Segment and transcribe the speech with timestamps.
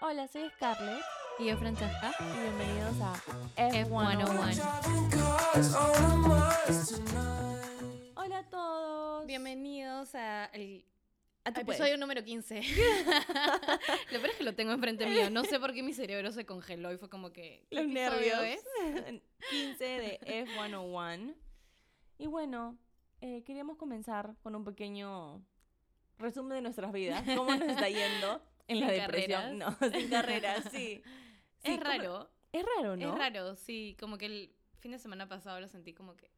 [0.00, 1.02] Hola, soy Scarlett
[1.38, 2.14] Y yo, Francesca.
[2.20, 3.14] y bienvenidos a
[3.56, 4.62] F101.
[8.14, 9.26] Hola a todos.
[9.26, 10.84] Bienvenidos a el
[11.44, 12.60] a tu episodio número 15.
[14.12, 15.30] lo peor es que lo tengo enfrente mío.
[15.30, 17.66] No sé por qué mi cerebro se congeló y fue como que.
[17.70, 18.40] ¿qué Los nervios.
[18.42, 18.62] es?
[19.50, 21.34] 15 de F101.
[22.18, 22.76] Y bueno,
[23.20, 25.42] eh, queríamos comenzar con un pequeño
[26.18, 27.24] resumen de nuestras vidas.
[27.34, 29.58] ¿Cómo nos está yendo en la depresión?
[29.58, 31.02] No, sin carreras, sí.
[31.62, 32.30] Sí, es ¿cómo- raro.
[32.52, 33.12] Es raro, ¿no?
[33.12, 33.96] Es raro, sí.
[34.00, 36.30] Como que el fin de semana pasado lo sentí como que.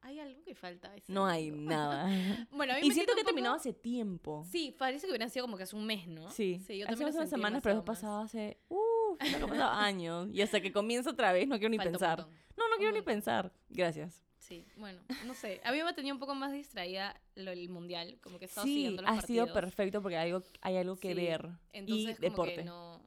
[0.00, 0.92] Hay algo que falta.
[1.08, 2.06] No hay nada.
[2.52, 4.46] Bueno, a mí y me siento que ha terminado hace tiempo.
[4.50, 6.30] Sí, parece que hubieran sido como que hace un mes, ¿no?
[6.30, 8.58] Sí, sí yo hace unas semanas, pero eso pasado hace.
[8.68, 10.28] Uff, pasado años.
[10.32, 12.18] Y hasta que comienza otra vez, no quiero ni Falta pensar.
[12.56, 13.52] No, no quiero ni pensar.
[13.68, 14.22] Gracias.
[14.48, 15.60] Sí, bueno, no sé.
[15.62, 18.74] A mí me tenía un poco más distraída lo, el mundial, como que estaba Sí,
[18.74, 21.50] siguiendo los ha sido perfecto porque hay algo, hay algo que Sí, ver.
[21.72, 22.54] Entonces, y como deporte.
[22.56, 23.02] que no,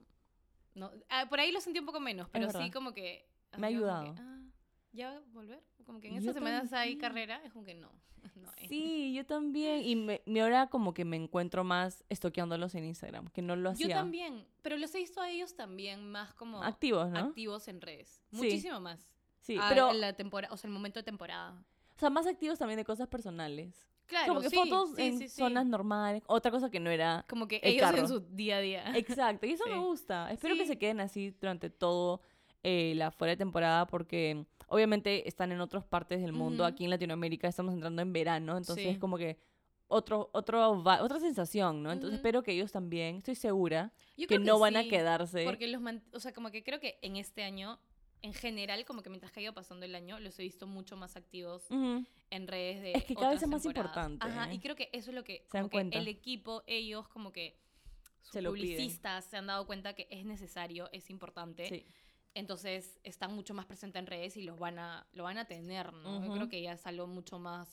[0.76, 3.28] no ah, por ahí lo sentí un poco menos, pero sí como que...
[3.58, 4.14] Me ha ayudado.
[4.14, 4.42] que, ah,
[4.94, 5.64] ¿Ya va a volver?
[5.86, 7.92] Como que en Yo esas semanas hay carrera, es como que no.
[8.36, 8.52] no.
[8.70, 9.82] Sí, yo también.
[9.84, 13.72] Y me, me ahora como que me encuentro más estoqueándolos en Instagram, que no lo
[13.72, 13.88] hacía.
[13.88, 17.18] Yo también, pero los he visto a ellos también más como Activos, ¿no?
[17.18, 18.22] activos en redes.
[18.30, 18.36] Sí.
[18.38, 19.08] Muchísimo más.
[19.42, 21.62] Sí, a pero, la temporada, o sea, el momento de temporada.
[21.96, 23.88] o sea, más activos también de cosas personales.
[24.08, 26.24] Claro, como que sí, fotos sí, en sí, zonas normales.
[26.28, 27.26] Otra cosa que no era.
[27.30, 28.00] Como que el ellos carro.
[28.00, 28.98] en su día a día.
[28.98, 30.32] Exacto, y eso me gusta.
[30.32, 32.22] Espero que se queden así durante todo
[32.64, 36.66] eh, la fuera de temporada porque obviamente están en otras partes del mundo.
[36.66, 39.38] Aquí en Latinoamérica estamos entrando en verano, entonces es como que
[39.88, 41.92] otro, otro otra sensación, ¿no?
[41.92, 45.44] Entonces espero que ellos también, estoy segura, Yo que no van a quedarse.
[45.44, 45.82] Porque los
[46.14, 47.80] o sea, como que creo que en este año,
[48.22, 50.96] en general, como que mientras que ha ido pasando el año, los he visto mucho
[50.96, 53.90] más activos en redes de Es que cada vez es más temporadas.
[53.92, 54.56] importante, Ajá, ¿eh?
[54.56, 55.98] y creo que eso es lo que, Se dan que cuenta.
[55.98, 57.58] el equipo, ellos como que
[58.22, 61.68] sus Se publicistas se han dado cuenta que es necesario, es importante.
[61.68, 61.86] Sí.
[62.34, 65.92] Entonces están mucho más presentes en redes y los van a, lo van a tener,
[65.92, 66.24] ¿no?
[66.26, 67.68] Yo creo que ya es algo mucho más...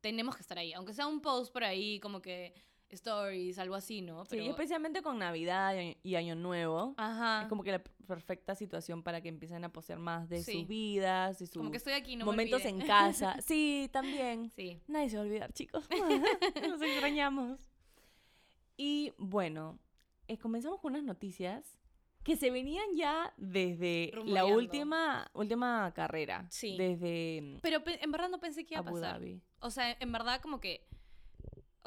[0.00, 2.54] Tenemos que estar ahí, aunque sea un post por ahí, como que
[2.90, 4.24] stories, algo así, ¿no?
[4.24, 6.94] Sí, especialmente con Navidad y, Año Nuevo.
[6.96, 7.42] Ajá.
[7.42, 10.52] Es como que la perfecta situación para que empiecen a postear más de Sí.
[10.52, 13.36] sus vidas, de sus Como que estoy aquí, no me momentos en casa.
[13.42, 14.50] Sí, también.
[14.50, 14.80] Sí.
[14.86, 15.86] Nadie se va a olvidar, chicos.
[16.68, 17.58] Nos extrañamos.
[18.76, 19.78] Y bueno,
[20.28, 21.78] eh, comenzamos con unas noticias
[22.22, 26.46] que se venían ya desde la última, última carrera.
[26.50, 26.76] Sí.
[26.76, 29.14] Desde Pero pe- en verdad no pensé que iba a Abu pasar.
[29.14, 29.40] Dhabi.
[29.60, 30.86] O sea, en verdad como que...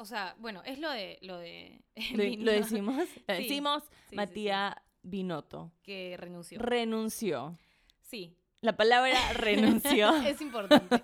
[0.02, 1.18] O sea, bueno, es lo de...
[1.22, 1.80] Lo, de
[2.38, 2.96] Lo, decimos.
[2.96, 3.82] Lo Sí, decimos.
[3.84, 6.58] sí, sí, Matías Binotto Que renunció.
[6.60, 7.56] renunció.
[8.02, 8.36] sí.
[8.60, 10.14] La palabra renunció.
[10.26, 11.02] es importante.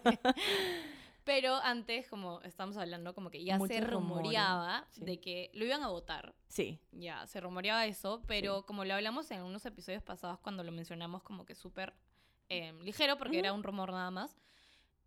[1.25, 5.89] Pero antes, como estamos hablando, como que ya se rumoreaba de que lo iban a
[5.89, 6.35] votar.
[6.49, 6.79] sí.
[6.93, 11.23] Ya, se rumoreaba eso, pero como lo hablamos en unos episodios pasados cuando lo mencionamos
[11.23, 11.93] como que súper
[12.49, 14.37] eh, ligero, porque era un rumor nada más,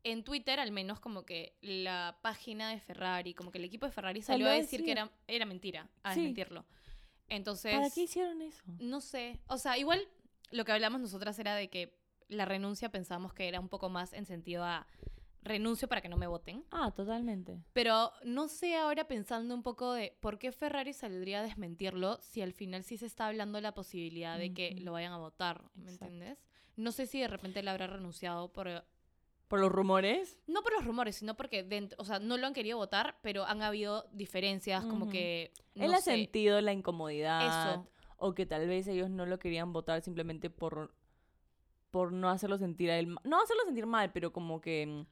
[0.04, 3.92] en Twitter al menos como que la página de Ferrari, como que el equipo de
[3.92, 6.20] Ferrari salió, a decir que era, era mentira, a Sí.
[6.22, 6.66] desmentirlo.
[7.28, 8.62] Entonces, ¿Para qué hicieron eso?
[8.80, 10.06] no sé, o sea, igual
[10.52, 11.98] lo que hablamos nosotras era de que
[12.28, 14.86] la renuncia pensábamos que era un poco más en sentido a
[15.44, 16.64] renuncio para que no me voten.
[16.72, 17.64] Ah, totalmente.
[17.74, 22.42] Pero no sé ahora pensando un poco de por qué Ferrari saldría a desmentirlo si
[22.42, 25.92] al final sí se está hablando la posibilidad de que lo vayan a votar, ¿me
[25.92, 26.14] Exacto.
[26.14, 26.44] entiendes?
[26.76, 28.86] No sé si de repente le habrá renunciado por...
[29.52, 30.40] ¿Por los rumores?
[30.48, 33.44] No por los rumores, sino porque dentro, o sea, no lo han querido votar, pero
[33.44, 35.52] han habido diferencias como que...
[35.76, 37.74] No Él ha sé, sentido la incomodidad.
[37.74, 37.88] Eso.
[38.16, 40.96] O que tal vez ellos no lo querían votar simplemente por,
[41.90, 43.14] por no hacerlo sentir a él.
[43.26, 45.06] No hacerlo sentir mal, pero como que mm,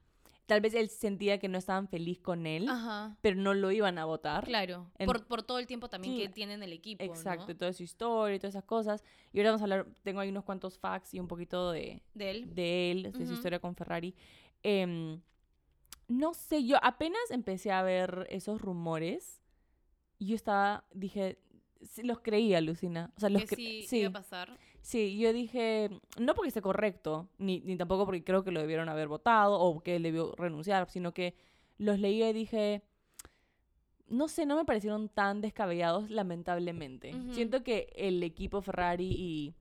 [0.49, 3.15] tal vez él sentía que no estaban feliz con él, Ajá.
[3.21, 4.43] pero no lo iban a votar.
[4.43, 7.03] Claro, En- por, por todo el tiempo también que Cla- tienen el equipo.
[7.03, 9.03] Exacto, toda su historia y todas esas cosas.
[9.31, 12.29] Y ahora vamos a hablar, tengo ahí unos cuantos facts y un poquito de, De
[12.31, 12.53] él.
[12.53, 14.13] de él, de su historia con Ferrari.
[14.63, 15.21] Em,
[16.07, 19.41] no sé, yo apenas empecé a ver esos rumores,
[20.19, 21.37] yo estaba, dije,
[21.81, 23.13] sí, los creía, Lucina.
[23.15, 23.55] O sea, los que
[23.87, 24.57] sí, iba a pasar.
[24.89, 28.89] Sí, yo dije, no porque esté correcto, ni, ni tampoco porque creo que lo debieron
[28.89, 31.35] haber votado o que él debió renunciar, sino que
[31.77, 32.81] los leí y dije,
[34.07, 37.13] no sé, no me parecieron tan descabellados, lamentablemente.
[37.33, 39.53] Siento que el equipo Ferrari y,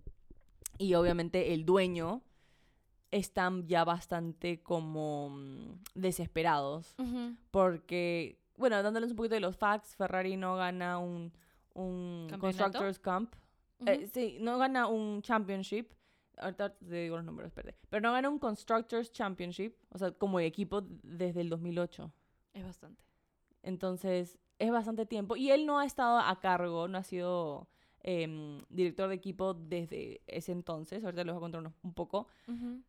[0.78, 2.22] y obviamente el dueño
[3.10, 6.94] están ya bastante como mm, desesperados
[7.50, 11.34] porque, bueno, dándoles un poquito de los facts, Ferrari no gana un,
[11.74, 12.78] un ¿Campeonato?
[13.86, 15.92] Eh, sí, no gana un championship.
[16.36, 17.76] Ahorita te digo los números, espérate.
[17.88, 22.12] Pero no gana un Constructors Championship, o sea, como equipo desde el 2008.
[22.54, 23.02] Es bastante.
[23.62, 25.36] Entonces, es bastante tiempo.
[25.36, 27.68] Y él no ha estado a cargo, no ha sido
[28.02, 31.04] em, director de equipo desde ese entonces.
[31.04, 32.28] Ahorita les voy a contar un poco.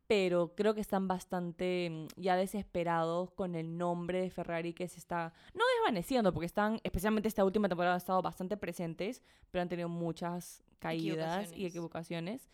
[0.06, 4.98] Pero creo que están bastante mm, ya desesperados con el nombre de Ferrari que se
[4.98, 9.68] está, no desvaneciendo, porque están, especialmente esta última temporada, han estado bastante presentes, pero han
[9.68, 12.48] tenido muchas caídas y Equivocaciones.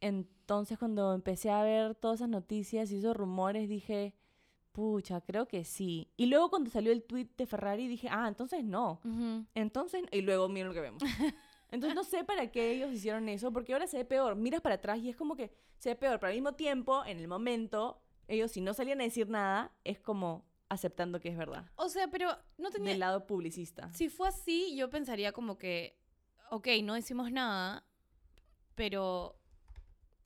[0.00, 4.14] Entonces, cuando empecé a ver todas esas noticias y esos rumores, dije,
[4.74, 6.08] pucha, creo que sí.
[6.16, 9.00] Y luego cuando salió el tweet de Ferrari, dije, ah, entonces no.
[9.04, 9.46] Ujú.
[9.54, 11.02] Entonces, y luego miren lo que vemos.
[11.74, 14.36] Entonces no sé para qué ellos hicieron eso, porque ahora se ve peor.
[14.36, 17.18] Miras para atrás y es como que se ve peor, pero al mismo tiempo, en
[17.18, 21.68] el momento, ellos si no salían a decir nada, es como aceptando que es verdad.
[21.76, 22.90] O sea, pero no tenía...
[22.90, 23.92] Del lado publicista.
[23.92, 25.98] Si fue así, yo pensaría como que,
[26.50, 27.84] ok, no decimos nada,
[28.74, 29.36] pero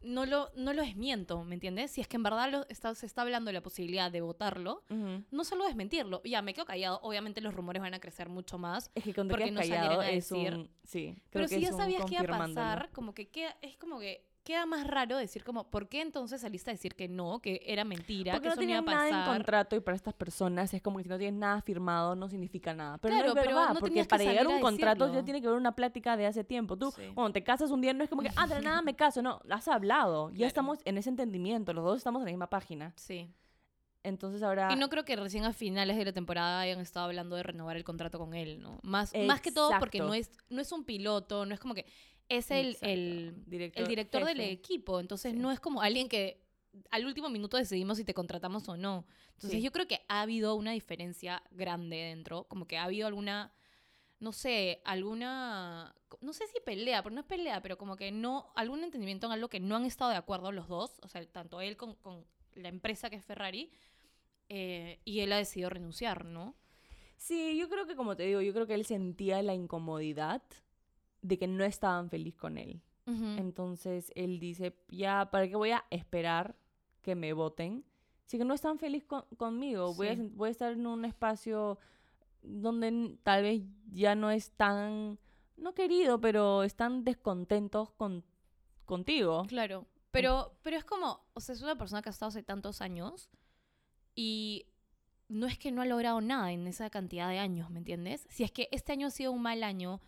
[0.01, 1.91] no lo, no lo desmiento, ¿me entiendes?
[1.91, 4.85] Si es que en verdad lo está- se está hablando de la posibilidad de votarlo,
[4.89, 6.23] no solo desmentirlo.
[6.25, 7.01] Ya, me quedo callado.
[7.03, 8.91] Obviamente los rumores van a crecer mucho más.
[8.95, 10.71] Es que cuando Porque no callado a es decir- un...
[10.85, 13.77] Sí, creo Pero que si ya sabías que iba a pasar, como que queda, es
[13.77, 17.41] como que queda más raro decir como, ¿por qué entonces saliste a decir que no,
[17.43, 19.81] que era mentira, Porque que no eso no iba a tenían nada en contrato y
[19.81, 22.97] para estas personas es como que si no tienes nada firmado no significa nada.
[22.97, 25.43] Pero Claro, no es pero verdad, no porque para llegar a un contrato ya tiene
[25.43, 26.79] que haber una plática de hace tiempo.
[26.79, 27.03] Tú, Sí.
[27.15, 29.21] cuando te casas un día no es como que, ah, de nada me caso.
[29.21, 30.31] No, has hablado.
[30.31, 30.49] Ya Claro.
[30.49, 31.75] estamos en ese entendimiento.
[31.75, 32.95] Los dos estamos en la misma página.
[32.97, 33.31] Sí.
[34.03, 34.71] Entonces ahora...
[34.73, 37.77] Y no creo que recién a finales de la temporada hayan estado hablando de renovar
[37.77, 38.79] el contrato con él, ¿no?
[38.83, 41.85] Más, más que todo porque no es, no es un piloto, no es como que
[42.29, 45.39] es el, el, director, el director del equipo, entonces Sí.
[45.39, 46.43] no es como alguien que
[46.91, 49.07] al último minuto decidimos si te contratamos o no.
[49.31, 49.63] Entonces Sí.
[49.63, 53.53] yo creo que ha habido una diferencia grande dentro, como que ha habido alguna,
[54.21, 58.53] no sé, alguna, no sé si pelea, pero no es pelea, pero como que no,
[58.55, 61.61] algún entendimiento en algo que no han estado de acuerdo los dos, o sea, tanto
[61.61, 63.71] él con, con la empresa que es Ferrari,
[64.51, 66.55] eh, y él ha decidido renunciar, ¿no?
[67.17, 70.43] Sí, yo creo que como te digo, yo creo que él sentía la incomodidad
[71.29, 72.81] de que no estaban feliz con él.
[73.39, 76.57] Entonces él dice, ya, ¿para qué voy a esperar
[77.01, 77.83] que me voten?
[78.27, 81.79] Si que no están feliz con- conmigo, voy, a, voy a estar en un espacio
[82.43, 85.19] donde tal vez ya no es tan,
[85.57, 88.25] no querido, pero están descontentos con,
[88.85, 89.45] contigo.
[89.49, 89.87] Claro.
[90.11, 93.31] Pero, pero es como, o sea, es una persona que ha estado hace tantos años
[94.15, 94.67] y
[95.29, 98.27] no es que no ha logrado nada en esa cantidad de años, ¿me entiendes?
[98.29, 100.01] Si es que este año ha sido un mal año,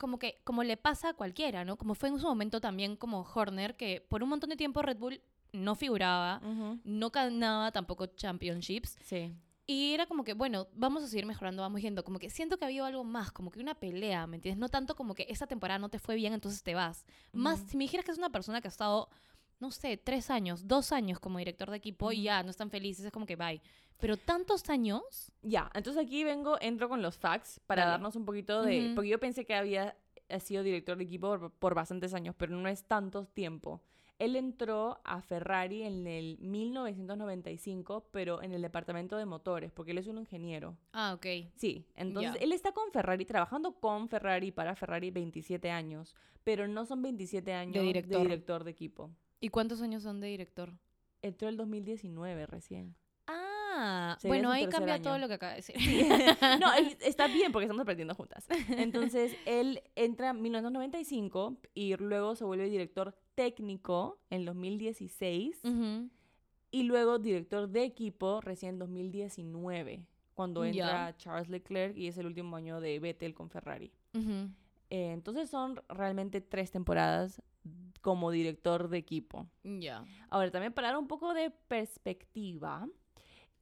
[0.00, 1.76] como que, como le pasa a cualquiera, ¿no?
[1.76, 4.96] Como fue en su momento también como Horner, que por un montón de tiempo Red
[4.96, 5.20] Bull
[5.52, 6.40] no figuraba,
[6.84, 8.96] no ganaba tampoco championships.
[9.04, 9.34] Sí.
[9.66, 12.02] Y era como que, bueno, vamos a seguir mejorando, vamos yendo.
[12.02, 14.58] Como que siento que había algo más, como que una pelea, ¿me entiendes?
[14.58, 17.04] No tanto como que esta temporada no te fue bien, entonces te vas.
[17.32, 19.10] Más, si me dijeras que es una persona que ha estado,
[19.60, 23.04] no sé, tres años, dos años como director de equipo y ya no están felices,
[23.04, 23.60] es como que bye.
[23.98, 27.92] Pero tantos años, Ya, entonces aquí vengo, entro con los facts para Dale.
[27.92, 28.92] darnos un poquito de...
[28.94, 29.94] Porque yo pensé que había
[30.30, 33.82] ha sido director de equipo por, por bastantes años, pero no es tanto tiempo.
[34.18, 39.98] Él entró a Ferrari en el 1995, pero en el departamento de motores, porque él
[39.98, 40.76] es un ingeniero.
[40.92, 41.26] ah, ok.
[41.56, 46.14] Sí, entonces él está con Ferrari, trabajando con Ferrari para Ferrari 27 años,
[46.44, 48.22] pero no son 27 años de director.
[48.22, 49.10] director de equipo.
[49.40, 50.72] ¿Y cuántos años son de director?
[51.22, 52.94] Entró el 2019 recién.
[53.26, 55.02] Ah, Sería bueno, ahí cambia año.
[55.04, 55.76] todo lo que acaba de decir.
[56.60, 58.46] no, está bien porque estamos aprendiendo juntas.
[58.68, 66.10] Entonces, él entra en 1995 y luego se vuelve director técnico en 2016 Ujú.
[66.70, 70.04] y luego director de equipo recién en 2019,
[70.34, 73.92] cuando entra Charles Leclerc y es el último año de Vettel con Ferrari.
[74.12, 77.40] Eh, entonces son realmente tres temporadas
[78.00, 79.46] como director de equipo.
[79.62, 80.04] Ya.
[80.30, 82.88] Ahora, también para dar un poco de perspectiva,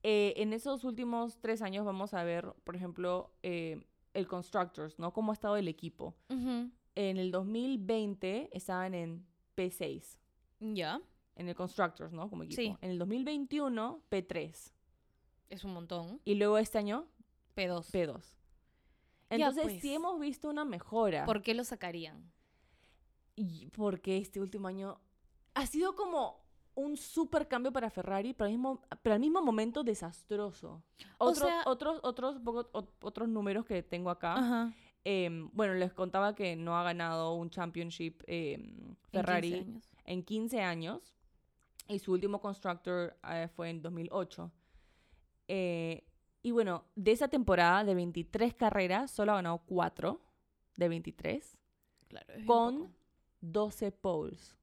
[0.02, 5.12] eh, en esos últimos tres años vamos a ver, por ejemplo, eh, el Constructors, ¿no?
[5.12, 6.14] Cómo ha estado el equipo.
[6.30, 6.70] Ujú.
[6.94, 9.26] En el 2020 estaban en
[9.56, 10.18] P6,
[10.60, 11.00] Ya.
[11.36, 12.28] en el Constructors, ¿no?
[12.30, 12.60] Como equipo.
[12.60, 12.76] Sí.
[12.80, 14.72] En el 2021, P3.
[15.50, 16.20] Es un montón.
[16.24, 17.06] Y luego este año,
[17.56, 17.90] P2.
[17.90, 18.34] P2.
[19.30, 19.80] Ya, Entonces, pues.
[19.82, 21.24] sí hemos visto una mejora.
[21.26, 22.32] ¿Por qué lo sacarían?
[23.40, 24.98] Y porque este último año
[25.54, 29.82] ha sido como un super cambio para Ferrari, pero al mismo, pero al mismo momento
[29.84, 30.82] desastroso.
[31.18, 32.36] O Otros, sea- otros, otros,
[33.00, 34.34] otros números que tengo acá.
[34.34, 34.72] Ajá.
[35.04, 39.90] em, bueno, les contaba que no ha ganado un championship em, Ferrari En 15 años.
[40.04, 41.14] en 15 años.
[41.88, 44.50] Y su último constructor eh, fue en 2008.
[45.48, 46.04] Eh,
[46.42, 50.20] y bueno, de esa temporada, de 23 carreras, solo ha ganado 4
[50.76, 51.56] de 23
[52.08, 52.94] Claro, con.
[53.40, 54.56] 12 poles.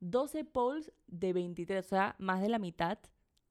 [0.00, 2.98] 12 poles de 23, o sea, más de la mitad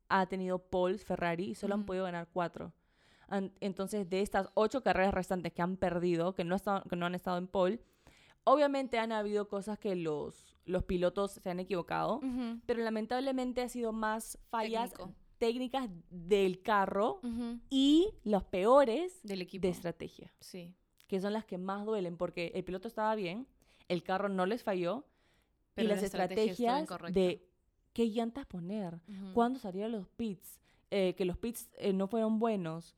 [0.10, 2.72] ha tenido poles Ferrari y solo han podido ganar 4.
[3.60, 7.16] Entonces, de estas 8 carreras restantes que han perdido, que no, estado- que no han
[7.16, 7.82] estado en pole,
[8.44, 12.22] obviamente han habido cosas que los, los pilotos se han equivocado,
[12.68, 15.16] pero lamentablemente ha sido más fallas Técnico.
[15.40, 17.20] técnicas del carro
[17.72, 19.64] y los peores Del equipo.
[19.64, 20.76] de estrategia, Sí.
[21.08, 23.48] que son las que más duelen porque el piloto estaba bien,
[23.90, 25.06] el carro no les falló
[25.74, 27.46] Pero y las estrategias de
[27.94, 29.34] qué llantas poner, Ujú.
[29.34, 30.60] cuándo salieron los pits,
[30.92, 32.96] eh, que los pits eh, no fueron buenos.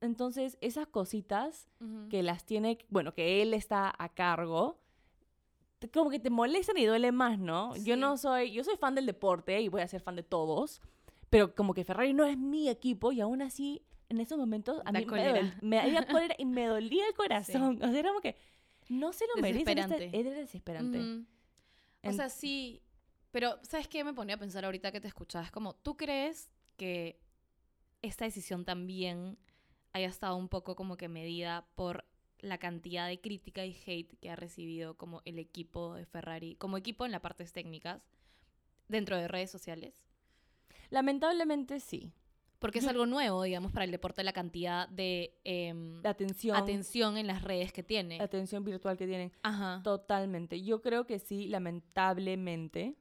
[0.00, 1.68] Entonces, esas cositas
[2.08, 4.78] que las tiene, bueno, que él está a cargo,
[5.92, 7.74] como que te molestan y duele más, ¿no?
[7.76, 8.00] Yo Sí.
[8.00, 10.80] no soy, yo soy fan del deporte y voy a ser fan de todos,
[11.30, 14.92] pero como que Ferrari no es mi equipo y aún así, en esos momentos, a
[14.92, 15.40] Da mí me, cólera.
[15.40, 17.78] dol- me daría cólera y me dolía el corazón.
[17.82, 18.36] O sea, era como que
[18.90, 19.78] no se lo merecen.
[19.78, 20.18] este- Desesperante.
[20.20, 20.98] Era desesperante.
[20.98, 21.26] Ujú.
[22.02, 22.82] O sea, sí.
[23.30, 24.02] Pero, ¿sabes qué?
[24.04, 25.44] Me ponía a pensar ahorita que te escuchaba.
[25.44, 27.20] Es como, ¿tú crees que
[28.02, 29.38] esta decisión también
[29.92, 32.04] haya estado un poco como que medida por
[32.40, 36.76] la cantidad de crítica y hate que ha recibido como el equipo de Ferrari, como
[36.78, 38.02] equipo en las partes técnicas,
[38.88, 39.94] dentro de redes sociales?
[40.88, 42.12] Lamentablemente sí.
[42.60, 47.16] Porque es algo nuevo, digamos, para el deporte, la cantidad de em, La atención, atención
[47.16, 48.18] en las redes que tiene.
[48.18, 49.32] la atención virtual que tienen.
[49.42, 49.80] Ajá.
[49.82, 50.62] Totalmente.
[50.62, 52.96] Yo creo que sí, lamentablemente.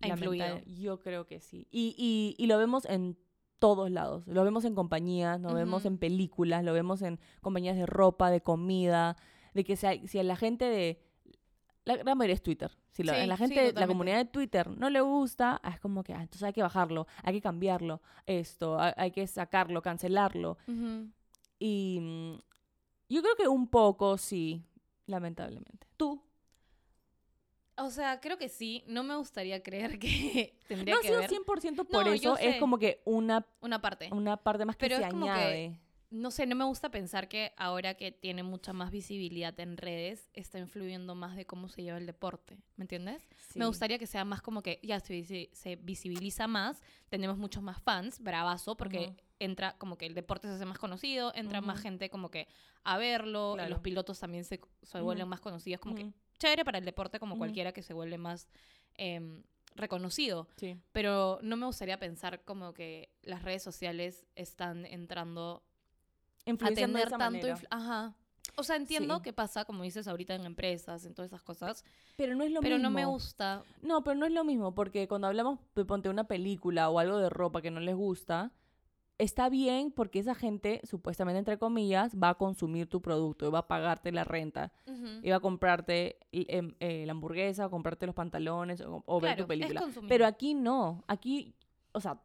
[0.00, 0.46] Ha influido.
[0.46, 1.66] lamenta- Yo creo que sí.
[1.70, 3.16] Y, y, y lo vemos en
[3.58, 4.26] todos lados.
[4.26, 8.40] Lo vemos en compañías, lo vemos en películas, lo vemos en compañías de ropa, de
[8.40, 9.16] comida,
[9.54, 11.00] de que sea- si a la gente de...
[11.84, 12.70] La gran mayoría es Twitter.
[12.90, 13.88] Si la, Sí, la sí, gente, la totalmente.
[13.92, 17.06] comunidad de Twitter no le gusta, ah, es como que, ah, entonces hay que bajarlo,
[17.24, 20.58] hay que cambiarlo, esto, hay, hay que sacarlo, cancelarlo.
[21.58, 22.34] Y mm,
[23.08, 24.62] yo creo que un poco sí,
[25.06, 25.86] lamentablemente.
[25.96, 26.22] ¿Tú?
[27.76, 28.84] O sea, creo que sí.
[28.86, 32.36] No me gustaría creer que tendría no ha que sido ver 100% por No, eso,
[32.38, 34.08] es como que una, una parte.
[34.12, 35.78] una parte más que Pero se es como que- añade.
[36.12, 40.28] No sé, no me gusta pensar que ahora que tiene mucha más visibilidad en redes,
[40.34, 42.58] está influyendo más de cómo se lleva el deporte.
[42.76, 43.22] ¿Me entiendes?
[43.54, 43.66] Me Sí.
[43.68, 48.20] gustaría que sea más como que ya se, se visibiliza más, tenemos muchos más fans,
[48.20, 52.30] bravazo, porque entra como que el deporte se hace más conocido, entra más gente como
[52.30, 52.46] que
[52.84, 53.70] a verlo, Claro.
[53.70, 54.60] los pilotos también se,
[55.00, 58.48] vuelven más conocidos, como que chévere para el deporte como cualquiera que se vuelve más
[58.96, 59.42] em,
[59.74, 60.46] reconocido.
[60.56, 60.76] sí.
[60.92, 65.64] Pero no me gustaría pensar como que las redes sociales están entrando
[66.46, 67.46] a Influenciando de tener esa tanto...
[67.48, 67.68] manera.
[67.70, 68.14] Ajá.
[68.56, 69.22] O sea, entiendo Sí.
[69.22, 71.84] que pasa, como dices ahorita, en empresas, en todas esas cosas,
[72.16, 72.90] Pero no es lo pero mismo.
[72.90, 73.62] no me gusta.
[73.80, 77.16] No, pero no es lo mismo, porque cuando hablamos, de ponte una película o algo
[77.18, 78.52] de ropa que no les gusta,
[79.16, 83.60] está bien porque esa gente, supuestamente entre comillas, va a consumir tu producto y va
[83.60, 84.72] a pagarte la renta.
[85.22, 89.30] Y va a comprarte em, eh, la hamburguesa, o comprarte los pantalones o, o ver
[89.36, 89.82] Claro, tu película.
[90.08, 91.04] Pero aquí no.
[91.06, 91.54] Aquí,
[91.92, 92.20] o sea,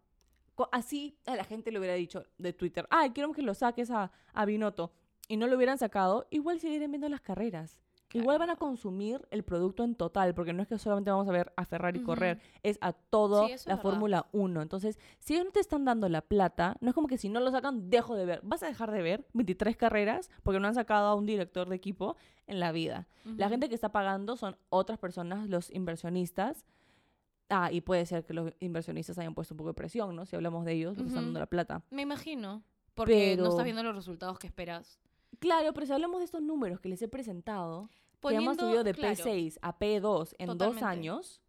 [0.72, 4.12] así a la gente le hubiera dicho de Twitter, ay, quiero que lo saques a,
[4.34, 4.92] a Binotto.
[5.30, 7.80] Y no lo hubieran sacado, igual seguirían viendo las carreras.
[8.14, 11.34] Igual van a consumir el producto en total, porque no es que solamente vamos a
[11.34, 12.06] ver a Ferrari Ujú.
[12.06, 13.76] correr, es a todo Sí, la.
[13.78, 14.62] Fórmula 1.
[14.62, 17.42] Entonces, si ellos no te están dando la plata, no es como que si no
[17.42, 18.40] lo sacan, dejo de ver.
[18.44, 21.76] Vas a dejar de ver 23 carreras porque no han sacado a un director de
[21.76, 22.16] equipo
[22.48, 23.10] en la vida.
[23.26, 26.66] La gente que está pagando son otras personas, los inversionistas.
[27.50, 30.26] Ah, y puede ser que los inversionistas hayan puesto un poco de presión, ¿no?
[30.26, 31.16] Si hablamos de ellos, están Ujú.
[31.16, 31.82] dando la plata.
[31.92, 32.64] Me imagino.
[32.94, 35.00] Porque no estás viendo los resultados que esperas.
[35.40, 37.88] Claro, pero si hablamos de estos números que les he presentado,
[38.22, 41.42] que hemos Poniendo- subido de claro, P6 a P2 en dos años,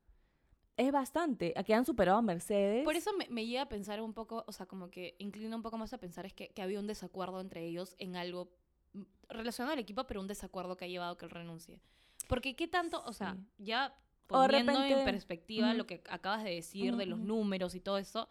[0.77, 1.53] es bastante.
[1.57, 2.85] A que han superado a Mercedes.
[2.85, 5.63] Por eso me, me llega a pensar un poco, o sea, como que inclina un
[5.63, 8.53] poco más a pensar es que, que había un desacuerdo entre ellos en algo
[8.93, 11.81] mm, relacionado al equipo, pero un desacuerdo que ha llevado a que él renuncie.
[12.29, 13.65] Porque qué tanto, o sea, Sí.
[13.65, 13.97] ya
[14.29, 15.79] Poniendo en repente- perspectiva Ujú.
[15.79, 18.29] lo que acabas de decir de los números y todo eso,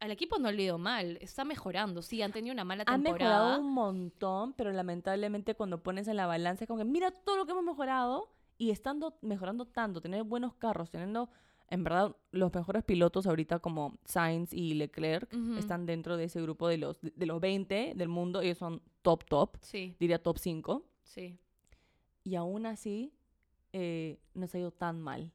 [0.00, 2.02] al equipo no le ha ido mal, está mejorando.
[2.02, 3.38] Sí, han tenido una mala Han temporada.
[3.40, 7.36] mejorado un montón, pero lamentablemente cuando pones en la balanza es como que mira todo
[7.36, 11.30] lo que hemos mejorado y estando mejorando tanto, tener buenos carros, teniendo
[11.70, 16.66] en verdad los mejores pilotos ahorita como Sainz y Leclerc están dentro de ese grupo
[16.68, 20.82] de los de los 20 del mundo, ellos son top top, Sí, diría top 5
[21.02, 21.38] sí.
[22.24, 23.12] y aún así
[23.78, 25.32] eh, no se ha ido tan mal.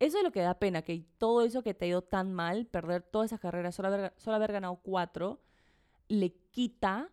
[0.00, 2.66] Eso es lo que da pena, que todo eso que te ha ido tan mal,
[2.66, 5.40] perder todas esas carreras, solo haber, solo haber ganado cuatro,
[6.08, 7.10] le quita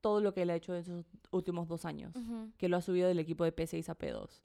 [0.00, 2.12] todo lo que él ha hecho en esos últimos dos años,
[2.58, 4.40] que lo ha subido del equipo de P6 a P2.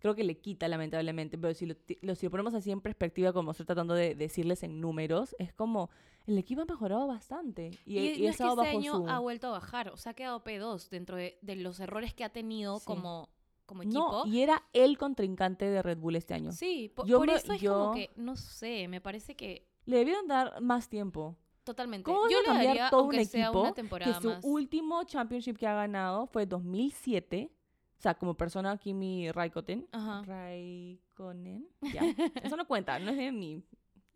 [0.00, 1.74] Creo que le quita, lamentablemente, pero si lo,
[2.14, 5.90] si lo ponemos así en perspectiva, como estoy tratando de decirles en números, es como
[6.26, 8.78] el equipo ha mejorado bastante y, Y, y no ha es que estado este bajo
[8.78, 9.08] año su...
[9.08, 12.22] ha vuelto a bajar, o sea, ha quedado P2 dentro de, de los errores que
[12.24, 12.86] ha tenido Sí.
[12.86, 13.28] como,
[13.68, 14.24] como equipo.
[14.24, 16.50] No, y era el contrincante de Red Bull este año.
[16.50, 19.68] Sí, po- Yo por me- eso es yo- como que, no sé, me parece que
[19.84, 21.36] Le debieron dar más tiempo.
[21.62, 22.10] totalmente.
[22.10, 24.40] ¿Cómo Yo le daría, todo un aunque sea equipo una que temporada su más.
[24.44, 27.50] último championship que ha ganado fue 2007,
[27.98, 29.86] O sea, como persona Kimi Raikkonen.
[29.92, 30.22] Ajá.
[30.24, 31.68] Raikkonen.
[31.92, 32.02] Ya.
[32.42, 33.62] Eso no cuenta, no es de mi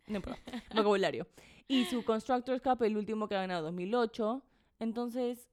[0.07, 0.39] no importa,
[0.75, 1.27] vocabulario.
[1.67, 4.41] Y su Constructors Cup, el último que ha ganado 2008.
[4.79, 5.47] Entonces,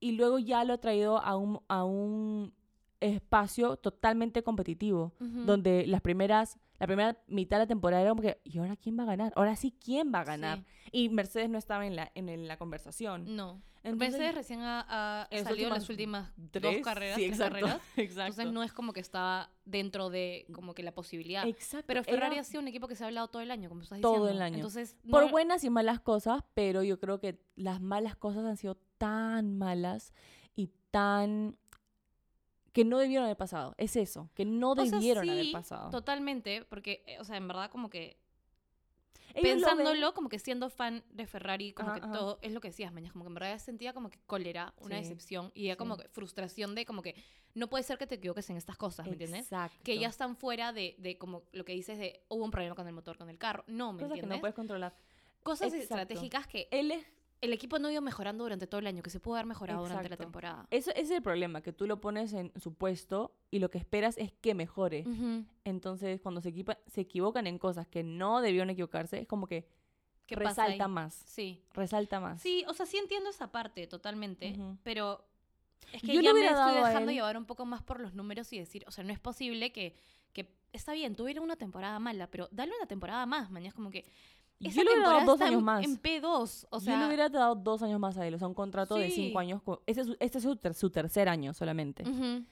[0.00, 2.52] y luego ya lo ha traído a un, a un
[3.00, 8.40] espacio totalmente competitivo, donde las primeras, la primera mitad de la temporada era como que,
[8.44, 9.32] ¿y ahora quién va a ganar?
[9.36, 10.58] Ahora sí, ¿quién va a ganar?
[10.58, 10.90] Sí.
[10.92, 13.36] Y Mercedes no estaba en la, en la conversación.
[13.36, 13.62] No.
[13.82, 17.82] Entonces, Mercedes recién ha, salido en las últimas tres, dos carreras, sí, tres exacto, carreras.
[17.96, 18.20] exacto.
[18.32, 21.46] Entonces no es como que estaba dentro de como que la posibilidad.
[21.46, 21.86] Exacto.
[21.86, 23.80] Pero era Ferrari ha sido un equipo que se ha hablado todo el año, como
[23.80, 24.36] estás Todo diciendo.
[24.36, 24.56] el año.
[24.56, 28.76] Entonces, por buenas y malas cosas, pero yo creo que las malas cosas han sido
[28.98, 30.12] tan malas
[30.54, 31.56] y tan
[32.72, 33.74] que no debieron haber pasado.
[33.78, 35.90] Es eso, que no o sea, debieron haber sí, pasado.
[35.90, 38.16] Totalmente, porque, eh, o sea, en verdad como que
[39.34, 42.12] Ellos pensándolo, como que siendo fan de Ferrari, como Ajá, que ajá.
[42.18, 44.96] todo, es lo que decías, mañana, como que en verdad sentía como que cólera, una
[44.96, 46.02] Sí, decepción, y ya como sí.
[46.02, 47.14] que frustración de como que
[47.54, 49.42] no puede ser que te equivoques en estas cosas, ¿me entiendes?
[49.44, 49.78] Exacto.
[49.84, 52.86] Que ya están fuera de, de como lo que dices de hubo un problema con
[52.86, 53.64] el motor, con el carro.
[53.66, 54.36] No, ¿me cosas que entiendes?
[54.38, 54.94] no puedes controlar.
[55.42, 55.82] Cosas Exacto.
[55.82, 57.04] estratégicas que Él es
[57.40, 59.82] el equipo no ha ido mejorando durante todo el año, que se pudo haber mejorado
[59.82, 60.66] durante la temporada.
[60.70, 63.78] eso ese es el problema, que tú lo pones en su puesto y lo que
[63.78, 65.04] esperas es que mejore.
[65.64, 69.66] Entonces, cuando se, equipa- se equivocan en cosas que no debieron equivocarse, es como que
[70.26, 71.14] ¿Qué pasa resalta más.
[71.26, 71.62] Sí.
[71.74, 72.40] Resalta más.
[72.40, 75.24] Sí, o sea, sí entiendo esa parte totalmente, pero
[75.92, 78.58] es que Yo ya me estoy dejando llevar un poco más por los números y
[78.58, 79.96] decir, o sea, no es posible que,
[80.32, 83.90] que está bien, tuviera una temporada mala, pero dale una temporada más, mañana es como
[83.90, 84.04] que
[84.60, 85.84] esa Yo le hubiera dado dos años más.
[85.84, 88.46] en P2, o sea, yo le hubiera dado dos años más a él, o sea,
[88.48, 89.62] un contrato de cinco años.
[89.86, 92.02] Este es, su- este es su, ter- su tercer año solamente.
[92.08, 92.44] ujú.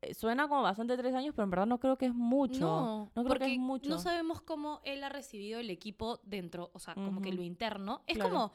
[0.00, 2.60] Eh, Suena como bastante tres años, pero en verdad no creo que es mucho.
[2.60, 3.90] No, no creo porque que es mucho.
[3.90, 8.02] no sabemos cómo él ha recibido el equipo dentro, o sea, como que lo interno.
[8.06, 8.30] Es Claro.
[8.30, 8.52] como,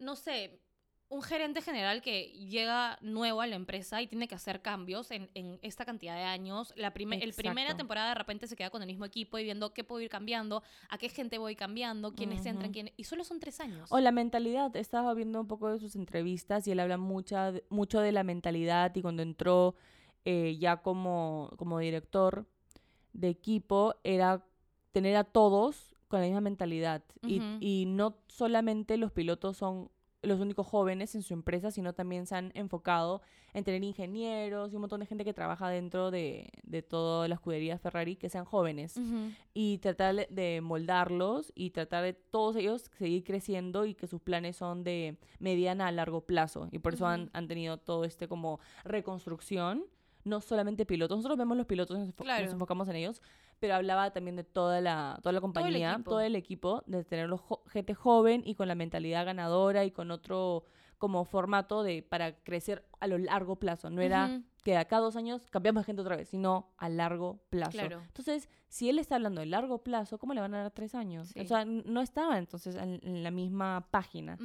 [0.00, 0.60] no sé,
[1.08, 5.30] un gerente general que llega nuevo a la empresa y tiene que hacer cambios en,
[5.34, 6.72] en esta cantidad de años.
[6.76, 9.72] La prime- el primera temporada de repente se queda con el mismo equipo y viendo
[9.72, 12.92] qué puedo ir cambiando, a qué gente voy cambiando, quiénes entran, quiénes...
[12.96, 13.88] Y solo son tres años.
[13.92, 14.74] O la mentalidad.
[14.74, 18.92] Estaba viendo un poco de sus entrevistas y él habla mucha, mucho de la mentalidad
[18.96, 19.76] y cuando entró
[20.24, 22.46] eh, ya como, como director
[23.12, 24.44] de equipo era
[24.90, 27.04] tener a todos con la misma mentalidad.
[27.22, 29.88] Y- y, no solamente los pilotos son
[30.26, 33.22] los únicos jóvenes en su empresa, sino también se han enfocado
[33.54, 37.36] en tener ingenieros y un montón de gente que trabaja dentro de, de toda la
[37.36, 39.30] escudería Ferrari que sean jóvenes Ujú.
[39.54, 44.56] y tratar de- moldarlos y tratar de todos ellos seguir creciendo y que sus planes
[44.56, 47.30] son de mediana a largo plazo y por eso han, Ujú.
[47.32, 49.84] han tenido todo este como reconstrucción
[50.24, 52.44] no solamente pilotos nosotros vemos los pilotos y nos, Claro.
[52.44, 53.22] nos enfocamos en ellos
[53.58, 57.40] pero hablaba también de toda la toda la compañía todo el equipo de tener los
[57.40, 60.64] jo- gente joven y con la mentalidad ganadora y con otro
[60.98, 64.42] como formato de para crecer a lo largo plazo no era Ujú.
[64.64, 67.72] que a cada dos años cambiamos de gente otra vez, sino a largo plazo.
[67.72, 68.00] Claro.
[68.06, 71.28] Entonces, si él está hablando de largo plazo, ¿cómo le van a dar tres años?
[71.28, 71.40] Sí.
[71.40, 74.38] O sea, no estaba entonces en, en la misma página.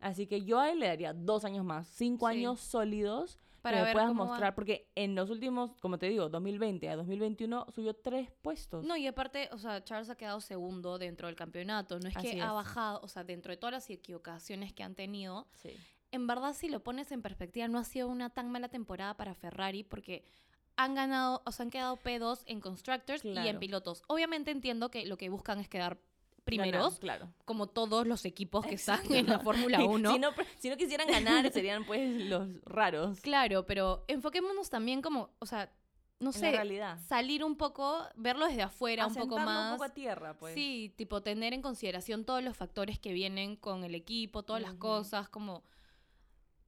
[0.00, 2.38] Así que yo a él le daría dos años más, cinco Sí.
[2.38, 4.28] años sólidos Para que me ver puedas cómo va.
[4.30, 8.84] mostrar, porque en los últimos, como te digo, 2020 a 2021 subió tres puestos.
[8.84, 11.98] No, y aparte, o sea, Charles ha quedado segundo dentro del campeonato.
[12.00, 12.42] No es Así que es.
[12.42, 15.70] ha bajado, o sea, dentro de todas las equivocaciones que han tenido, Sí.
[16.10, 19.34] en verdad, si lo pones en perspectiva, no ha sido una tan mala temporada para
[19.34, 20.24] Ferrari porque
[20.76, 24.02] han ganado, o sea, han quedado P2 en Constructors y en pilotos.
[24.08, 25.98] Obviamente entiendo que lo que buscan es quedar
[26.44, 27.34] primeros, Ganar, claro.
[27.44, 29.14] como todos los equipos que están Exacto.
[29.14, 30.12] en la Fórmula 1.
[30.12, 33.20] si, no, si no quisieran ganar, serían pues los raros.
[33.20, 35.70] Claro, pero enfoquémonos también como, o sea,
[36.18, 36.98] no En sé, realidad.
[37.08, 39.72] salir un poco, verlo desde afuera un poco más.
[39.72, 40.54] un poco a tierra, pues.
[40.54, 44.74] Sí, tipo tener en consideración todos los factores que vienen con el equipo, todas las
[44.74, 45.64] cosas, como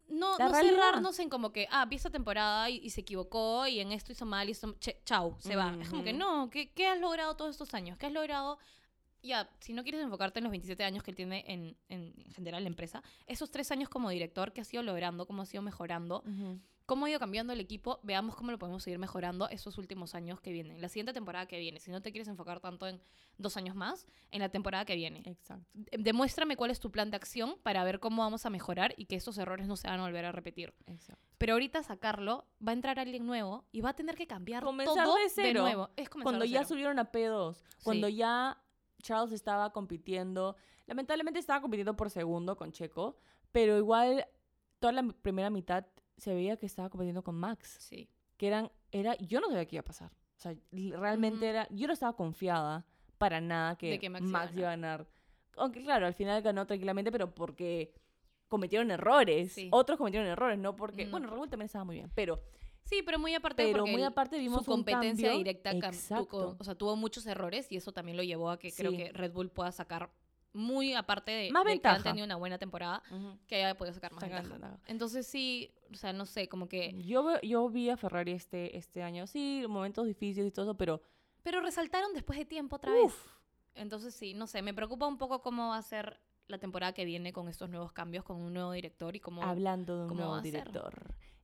[0.08, 3.80] no, no cerrarnos en como que, ah, vi esta temporada y, y se equivocó y
[3.80, 5.76] en esto hizo mal y esto, che, chau, se va.
[5.80, 7.96] Es como que no, ¿qué, ¿qué has logrado todos estos años?
[7.96, 8.58] ¿Qué has logrado?
[9.24, 12.62] Ya, si no quieres enfocarte en los 27 años que él tiene en, en general
[12.62, 15.26] la empresa, esos tres años como director, ¿qué has ido logrando?
[15.26, 16.22] ¿Cómo has ido mejorando?
[16.26, 16.60] Ujú.
[16.86, 20.38] cómo ha ido cambiando el equipo, veamos cómo lo podemos seguir mejorando esos últimos años
[20.42, 20.82] que vienen.
[20.82, 23.00] La siguiente temporada que viene, si no te quieres enfocar tanto en
[23.38, 25.22] dos años más, en la temporada que viene.
[25.24, 25.64] Exacto.
[25.72, 29.06] De- Demuéstrame cuál es tu plan de acción para ver cómo vamos a mejorar y
[29.06, 30.74] que estos errores no se van a volver a repetir.
[30.86, 31.24] Exacto.
[31.38, 35.06] Pero ahorita sacarlo, va a entrar alguien nuevo y va a tener que cambiar Comenzar
[35.06, 35.62] todo de cero.
[35.62, 35.88] nuevo.
[35.96, 36.68] Es comenzar Cuando de ya cero.
[36.68, 38.16] subieron a P2, cuando Sí.
[38.16, 38.58] ya
[39.04, 43.16] Charles estaba compitiendo, lamentablemente estaba compitiendo por segundo con Checo,
[43.52, 44.26] pero igual
[44.78, 45.86] toda la primera mitad
[46.16, 48.08] se veía que estaba compitiendo con Max, Sí.
[48.38, 50.10] que eran, era, yo no sabía qué iba a pasar.
[50.10, 51.44] O sea, realmente Ujú.
[51.44, 52.86] era, yo no estaba confiada
[53.18, 55.06] para nada que, que Max Max, iba a ganar.
[55.56, 57.94] Aunque claro, al final ganó tranquilamente, pero porque
[58.48, 59.52] cometieron errores.
[59.52, 59.68] Sí.
[59.70, 62.40] Otros cometieron errores, no porque, No bueno, Raúl también estaba muy bien, pero
[62.84, 66.56] Sí, pero muy aparte Pero porque muy el- aparte vimos su competencia directa Exacto.
[66.58, 69.32] o sea, tuvo muchos errores y eso también lo llevó a que creo que Red
[69.32, 70.10] Bull pueda sacar
[70.52, 73.02] muy aparte de, Más de que han tenido una buena temporada,
[73.48, 74.48] que haya podido sacar más ventaja.
[74.48, 74.78] ventaja.
[74.86, 76.94] Entonces sí, o sea, no sé, como que...
[77.02, 81.02] Yo, yo vi a Ferrari este, este año, sí, momentos difíciles y todo eso, pero
[81.42, 83.02] Pero resaltaron después de tiempo otra Uf.
[83.24, 83.32] vez.
[83.74, 87.04] Entonces sí, no sé, me preocupa un poco cómo va a ser la temporada que
[87.04, 89.42] viene con estos nuevos cambios, con un nuevo director y cómo...
[89.42, 90.70] hablando de un cómo nuevo ser?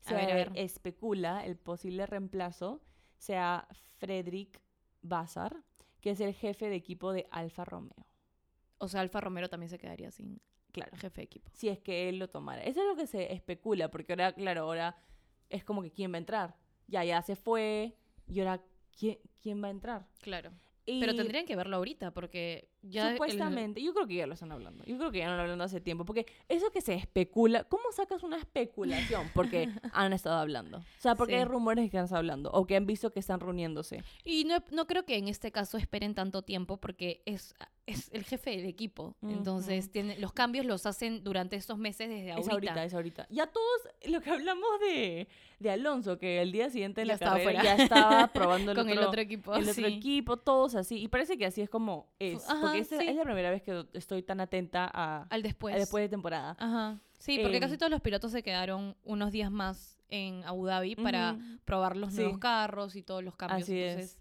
[0.04, 0.52] A se ver, a ver.
[0.54, 2.80] especula el posible reemplazo
[3.18, 3.66] sea
[3.98, 4.60] Frederick
[5.02, 5.56] Bazar,
[6.00, 8.06] que es el jefe de equipo de Alfa Romeo.
[8.78, 10.40] O sea, Alfa Romero también se quedaría sin
[10.72, 10.96] Claro.
[10.96, 11.50] jefe de equipo.
[11.52, 12.62] Si es que él lo tomara.
[12.62, 14.96] Eso es lo que se especula, porque ahora, claro, ahora
[15.48, 16.56] es como que quién va a entrar.
[16.86, 17.96] Ya, ya se fue,
[18.28, 18.62] y ahora,
[18.96, 20.06] ¿quién, quién va a entrar?
[20.20, 20.52] Claro.
[20.86, 23.08] Y Pero tendrían que verlo ahorita porque ya...
[23.08, 24.84] el- Supuestamente, yo creo que ya lo están hablando.
[24.84, 26.04] Yo creo que ya lo hablando hace tiempo.
[26.04, 29.30] Porque eso que se especula, ¿cómo sacas una especulación?
[29.34, 30.78] Porque han estado hablando.
[30.78, 31.38] O sea, porque Sí.
[31.38, 34.02] hay rumores que han estado hablando o que han visto que están reuniéndose.
[34.24, 37.54] Y no, no creo que en este caso esperen tanto tiempo porque es,
[37.86, 39.16] es el jefe del equipo.
[39.22, 42.52] Entonces, tiene, los cambios los hacen durante estos meses desde Es ahorita.
[42.52, 43.26] ahorita, es ahorita.
[43.30, 47.14] Ya todos, lo que hablamos de, de Alonso, que el día siguiente de Ya la
[47.14, 47.62] estaba fuera.
[47.62, 49.54] ya estaba probando el Con otro, el otro equipo.
[49.54, 50.96] el otro equipo, todos así.
[51.00, 52.48] Y parece que así es como es.
[52.48, 52.96] Ajá, porque es, sí.
[53.09, 55.74] es la primera vez que estoy tan atenta a, Al después.
[55.74, 56.56] a después de temporada.
[56.59, 57.00] Ajá.
[57.18, 60.96] Sí, porque Em, casi todos los pilotos se quedaron unos días más en Abu Dhabi
[60.96, 62.40] para probar los nuevos Sí.
[62.40, 63.62] carros y todos los cambios.
[63.62, 63.90] Así es.
[63.92, 64.18] Entonces,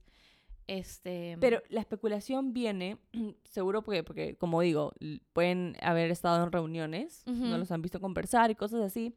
[0.68, 1.38] este...
[1.40, 2.98] Pero la especulación viene,
[3.46, 4.94] seguro porque, porque como digo,
[5.34, 9.16] pueden haber estado en reuniones, no los han visto conversar y cosas así.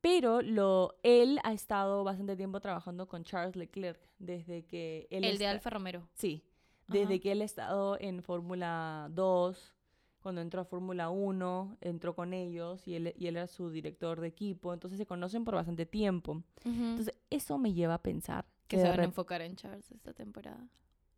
[0.00, 5.38] Pero lo, él ha estado bastante tiempo trabajando con Charles Leclerc desde que él el
[5.38, 6.08] de Alfa Romero.
[6.14, 6.44] Sí,
[6.88, 7.22] desde Ajá.
[7.22, 9.74] que él ha estado en Fórmula 2,
[10.20, 14.20] cuando entró a Fórmula 1, entró con ellos y él, y él era su director
[14.20, 16.42] de equipo, entonces se conocen por bastante tiempo.
[16.64, 20.68] Entonces eso me lleva a pensar que se van a enfocar en Charles esta temporada.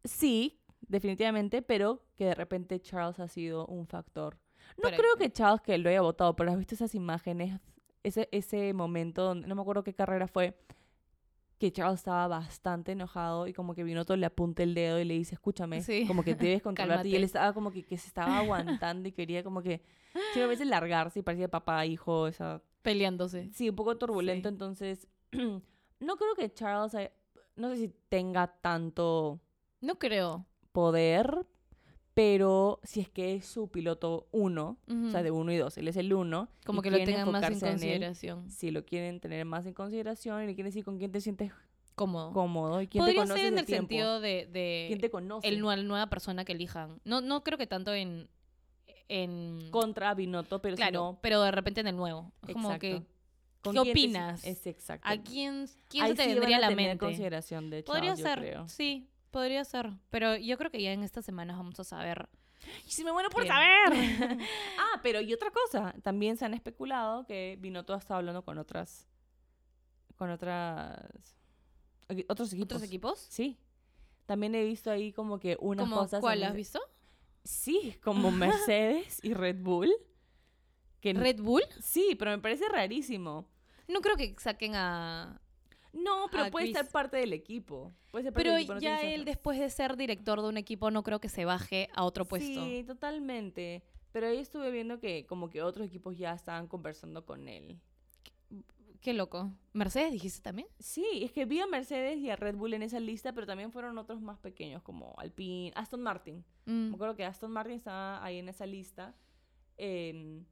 [0.05, 4.37] Sí, definitivamente, pero que de repente Charles ha sido un factor.
[4.83, 7.59] No creo que- que Charles que lo haya votado, pero has visto esas imágenes,
[8.03, 10.59] ese, ese momento donde, no me acuerdo qué carrera fue,
[11.59, 15.15] que Charles estaba bastante enojado y como que Binotto le apunta el dedo y le
[15.15, 16.07] dice, escúchame, Sí.
[16.07, 17.09] como que debes controlarte.
[17.09, 19.83] y él estaba como que, que se estaba aguantando y quería como que,
[20.35, 22.63] sí, a veces largarse y parecía papá, hijo, esa...
[22.83, 23.51] Peleándose.
[23.53, 24.53] Sí, un poco turbulento, Sí.
[24.55, 26.97] entonces no creo que Charles,
[27.57, 29.41] no sé si tenga tanto
[29.81, 30.47] No creo.
[30.73, 31.45] poder,
[32.21, 35.87] pero si es que es su piloto uno, o sea, de uno y dos, él
[35.87, 36.49] es el uno.
[36.67, 38.51] Como que lo tengan más en enfocarse en él, consideración.
[38.51, 41.53] si lo quieren tener más en consideración y le quieren decir con quién te sientes
[41.95, 42.33] Cómodo.
[42.33, 45.47] cómodo y quién te conoce ser en el tiempo, sentido de, de quién te conoce
[45.47, 47.01] el, nue- nueva persona que elijan.
[47.05, 48.29] No, no creo que tanto en...
[49.09, 52.33] en contra Binotto, pero claro, pero de repente en el nuevo.
[52.49, 52.81] Es como Exacto.
[52.81, 53.03] que,
[53.63, 54.45] ¿con ¿qué quién opinas?
[54.45, 55.09] Es exacto.
[55.09, 57.05] ¿a quién, quién Ahí se te sí vendría a la tener mente?
[57.05, 58.69] consideración de Podría yo ser, creo.
[58.69, 59.91] sí, podría ser.
[60.11, 62.29] Pero yo creo que ya en estas semanas vamos a saber.
[62.87, 63.93] Y si me muero por saber.
[64.79, 68.59] ah, pero y otra cosa, también se han especulado que Binotto ha estado hablando con
[68.59, 69.07] otras
[70.17, 70.99] con otras
[72.09, 72.65] equi- otros equipos.
[72.77, 73.27] ¿Otros equipos?
[73.31, 73.59] Sí.
[74.27, 76.81] También he visto ahí como que unas ¿Como cosas cuál has visto?
[77.45, 79.91] Sí, como Mercedes y Red Bull.
[81.01, 81.63] Que ¿Red Bull?
[81.81, 83.49] Sí, pero me parece rarísimo.
[83.87, 85.41] No creo que saquen a...
[86.03, 86.77] No, pero A puede Chris.
[86.77, 87.93] ser parte del equipo.
[88.11, 90.57] Puede ser parte Pero del equipo, no ya él después de ser director de un
[90.57, 92.65] equipo no creo que se baje a otro puesto.
[92.65, 93.83] Sí, totalmente.
[94.13, 97.79] Pero ahí estuve viendo que como que otros equipos ya estaban conversando con él.
[99.01, 99.53] Qué loco.
[99.75, 100.67] ¿Mercedes dijiste también?
[100.81, 103.71] Sí, es que vi a Mercedes y a Red Bull en esa lista, pero también
[103.71, 106.45] fueron otros más pequeños como Alpine, Aston Martin.
[106.67, 106.89] Mm.
[106.89, 109.15] Me acuerdo que Aston Martin estaba ahí en esa lista.
[109.77, 110.45] Em,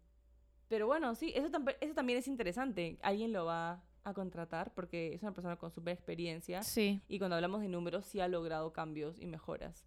[0.69, 2.99] pero bueno, sí, eso, tamp- eso también es interesante.
[3.03, 6.63] Alguien lo va a contratar porque es una persona con super experiencia.
[6.63, 9.85] Sí, Y cuando hablamos de números, sí ha logrado cambios y mejoras.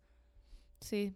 [0.79, 1.15] sí.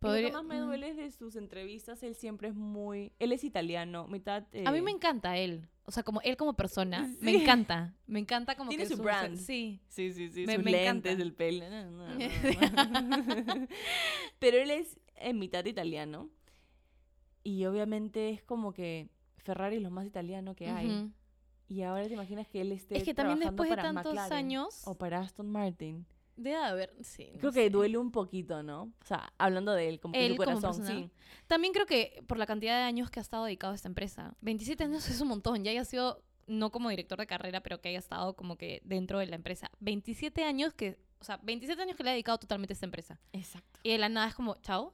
[0.00, 3.12] Y lo Podría- que más me duele es de sus entrevistas, él siempre es muy...
[3.20, 4.42] Él es italiano, mitad...
[4.66, 5.68] A mí eh, me encanta él.
[5.84, 7.02] O sea, como él como persona.
[7.20, 7.42] Me Sí.
[7.42, 7.94] encanta.
[8.08, 9.36] Me encanta como Tiene que su brand.
[9.36, 9.80] Sí.
[9.86, 10.44] Sí, sí, sí.
[10.44, 11.22] Me- sus me lentes, encanta.
[11.22, 11.70] el pelo.
[11.70, 12.18] no, no, no.
[14.40, 16.30] Pero él es en mitad italiano.
[17.44, 20.88] Y obviamente es como que Ferrari es lo más italiano que hay.
[20.88, 21.12] Ujú.
[21.72, 24.82] Y ahora te imaginas que él esté Es que también después de tantos McLaren años...
[24.84, 26.04] O para Aston Martin.
[26.36, 26.94] Debe haber...
[27.00, 28.82] Sí, no Creo que duele un poquito, ¿no?
[28.82, 31.10] O sea, hablando de él, como Él su corazón, sí.
[31.46, 34.36] También creo que por la cantidad de años que ha estado dedicado a esta empresa.
[34.42, 35.64] 27 años es un montón.
[35.64, 39.18] Ya haya sido, no como director de carrera, pero que haya estado como que dentro
[39.18, 39.70] de la empresa.
[39.80, 43.18] 27 años que, o sea, 27 años que le ha dedicado totalmente a esta empresa.
[43.32, 43.80] Exacto.
[43.82, 44.92] Y de la nada es como, chao.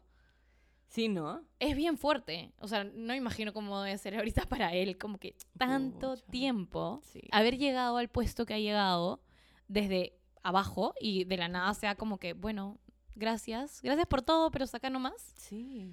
[0.89, 1.43] Sí, ¿no?
[1.61, 2.53] Es bien fuerte.
[2.61, 6.27] O sea, no imagino cómo debe ser ahorita para él, como que tanto Pucha.
[6.31, 7.21] tiempo, Sí.
[7.31, 9.21] haber llegado al puesto que ha llegado
[9.69, 12.79] desde abajo y de la nada sea como que, bueno,
[13.15, 15.15] gracias, gracias por todo, pero saca nomás.
[15.37, 15.93] Sí.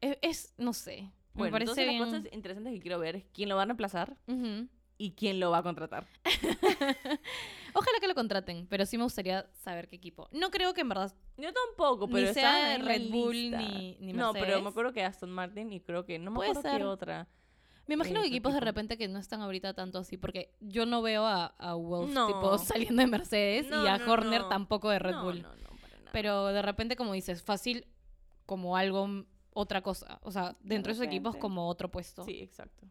[0.00, 1.10] Es, es- no sé.
[1.34, 2.00] Me Bueno, parece entonces bien.
[2.00, 4.16] las cosas interesantes que quiero ver es quién lo va a reemplazar.
[4.98, 6.06] Y quién lo va a contratar.
[7.74, 10.28] Ojalá que lo contraten, pero sí me gustaría saber qué equipo.
[10.32, 13.32] No creo que en verdad Yo tampoco, Ni pero sea de en la Red Bull
[13.32, 13.58] lista.
[13.58, 14.62] ni- ni No, pero Mercedes.
[14.64, 16.78] me acuerdo que Aston Martin y creo que no me acuerdo ser.
[16.78, 17.28] qué otra.
[17.86, 20.84] Me imagino Eh, que equipos de repente que no están ahorita tanto así, porque yo
[20.84, 22.26] no veo a, a Wolf No.
[22.26, 25.42] tipo saliendo de Mercedes No, y a no, Horner tampoco de Red Bull.
[25.42, 25.54] Para
[25.98, 26.10] nada.
[26.12, 27.86] Pero de repente, como dices, fácil
[28.46, 30.18] como algo, otra cosa.
[30.22, 32.24] O sea, dentro de esos equipos como otro puesto.
[32.24, 32.86] Sí, exacto.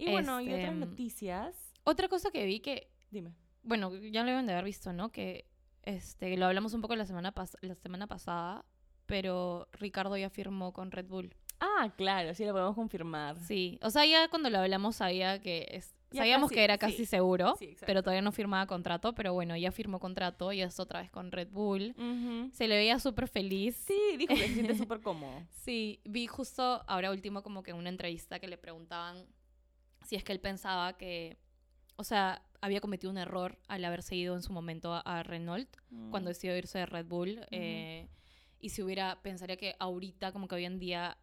[0.00, 1.72] Y bueno, y otras Este, noticias.
[1.84, 3.32] Otra cosa que vi que, Dime.
[3.62, 5.10] bueno, ya lo deben de haber visto, ¿no?
[5.12, 5.46] Que
[5.82, 8.64] este, lo hablamos un poco la semana, pas- la semana pasada,
[9.06, 11.34] pero Ricardo ya firmó con Red Bull.
[11.58, 13.36] Ah, claro, sí lo podemos confirmar.
[13.40, 16.78] Sí, o sea, ya cuando lo hablamos sabía que es- sabíamos casi, que era sí.
[16.80, 20.80] casi seguro, Sí, pero todavía no firmaba contrato, pero bueno, ya firmó contrato, ya es
[20.80, 21.94] otra vez con Red Bull.
[22.52, 23.76] Se le veía súper feliz.
[23.86, 25.34] Sí, dijo que se siente súper cómodo.
[25.50, 29.26] Sí, vi justo ahora último como que en una entrevista que le preguntaban
[30.10, 31.38] si es que él pensaba que,
[31.94, 35.68] o sea, había cometido un error al haberse ido en su momento a, a Renault
[36.10, 36.32] cuando Mm.
[36.32, 37.46] decidió irse de Red Bull.
[37.52, 38.08] eh,
[38.58, 41.16] y si hubiera, pensaría que ahorita, como que hoy en día,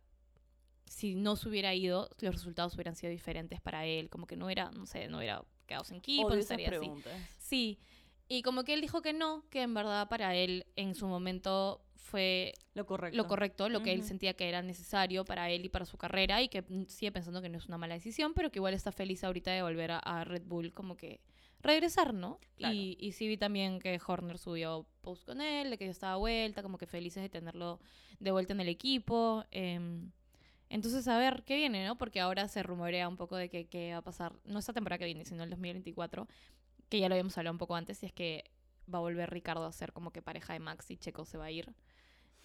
[0.85, 4.09] si no se hubiera ido, los resultados hubieran sido diferentes para él.
[4.09, 6.85] Como que no era, no sé, no hubiera quedado sin equipo, no estaría así.
[7.37, 7.79] Sí.
[8.27, 11.81] Y como que él dijo que no, que en verdad para él en su momento
[11.95, 13.17] fue Lo correcto.
[13.17, 16.41] lo correcto, lo que él sentía que era necesario para él y para su carrera
[16.41, 19.23] y que sigue pensando que no es una mala decisión, pero que igual está feliz
[19.23, 21.19] ahorita de volver a, a Red Bull, como que
[21.61, 22.39] regresar, ¿no?
[22.55, 22.73] Claro.
[22.73, 26.15] Y, y sí vi también que Horner subió post con él, de que ya estaba
[26.17, 27.79] vuelta, como que felices de tenerlo
[28.19, 29.43] de vuelta en el equipo.
[29.51, 30.11] em,
[30.69, 31.97] entonces, a ver qué viene, ¿no?
[31.97, 34.97] Porque ahora se rumorea un poco de que, que va a pasar, no esta temporada
[34.99, 36.27] que viene, sino el 2024,
[36.89, 38.43] que ya lo habíamos hablado un poco antes, y es que
[38.93, 41.45] va a volver Ricardo a ser como que pareja de Max y Checo se va
[41.45, 41.73] a ir.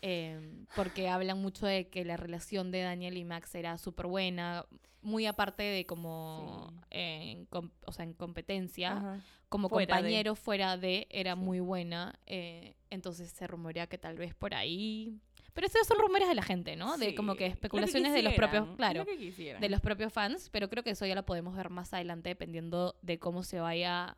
[0.04, 4.66] Em, porque hablan mucho de que la relación de Daniel y Max era súper buena,
[5.00, 6.80] muy aparte de como, Sí.
[6.90, 9.20] eh, en o sea, en competencia, Ajá.
[9.48, 10.00] como Fuera de.
[10.02, 11.40] compañero fuera de, era Sí.
[11.40, 12.14] muy buena.
[12.26, 15.18] eh, entonces se rumorea que tal vez por ahí...
[15.54, 16.96] Pero estos son rumores de la gente, ¿no?
[16.98, 20.68] De como que lo especulaciones de los propios, claro, lo de los propios fans, pero
[20.68, 24.16] creo que eso ya lo podemos ver más adelante dependiendo de cómo se vaya...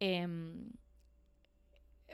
[0.00, 0.70] em,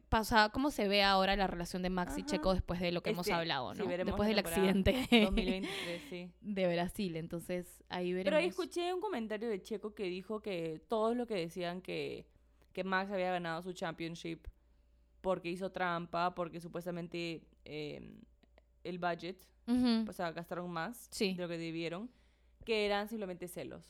[0.09, 2.25] pasa, cómo se ve ahora la relación de Max y.
[2.25, 3.87] Checo después de lo que hemos hablado, ¿no?
[3.87, 6.31] después del accidente 2023, sí.
[6.41, 8.25] de Brasil, entonces ahí veremos.
[8.27, 12.27] Pero ahí escuché un comentario de Checo que dijo que todos lo que decían que,
[12.73, 14.47] que Max había ganado su championship
[15.21, 18.13] porque hizo trampa, porque supuestamente eh,
[18.85, 21.35] el budget, o sea, gastaron más Sí.
[21.35, 22.11] de lo que debieron,
[22.65, 23.85] que eran simplemente celos.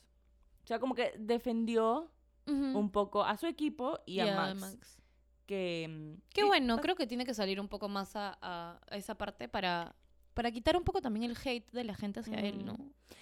[0.63, 2.11] O sea, como que defendió
[2.47, 4.99] Un poco a su equipo y, a, a Max, Max.
[5.47, 8.97] Que, mm, Qué bueno, creo que tiene que salir un poco más a, a- a
[8.97, 9.95] esa parte para,
[10.35, 12.77] para quitar un poco también el hate de la gente hacia él, ¿no?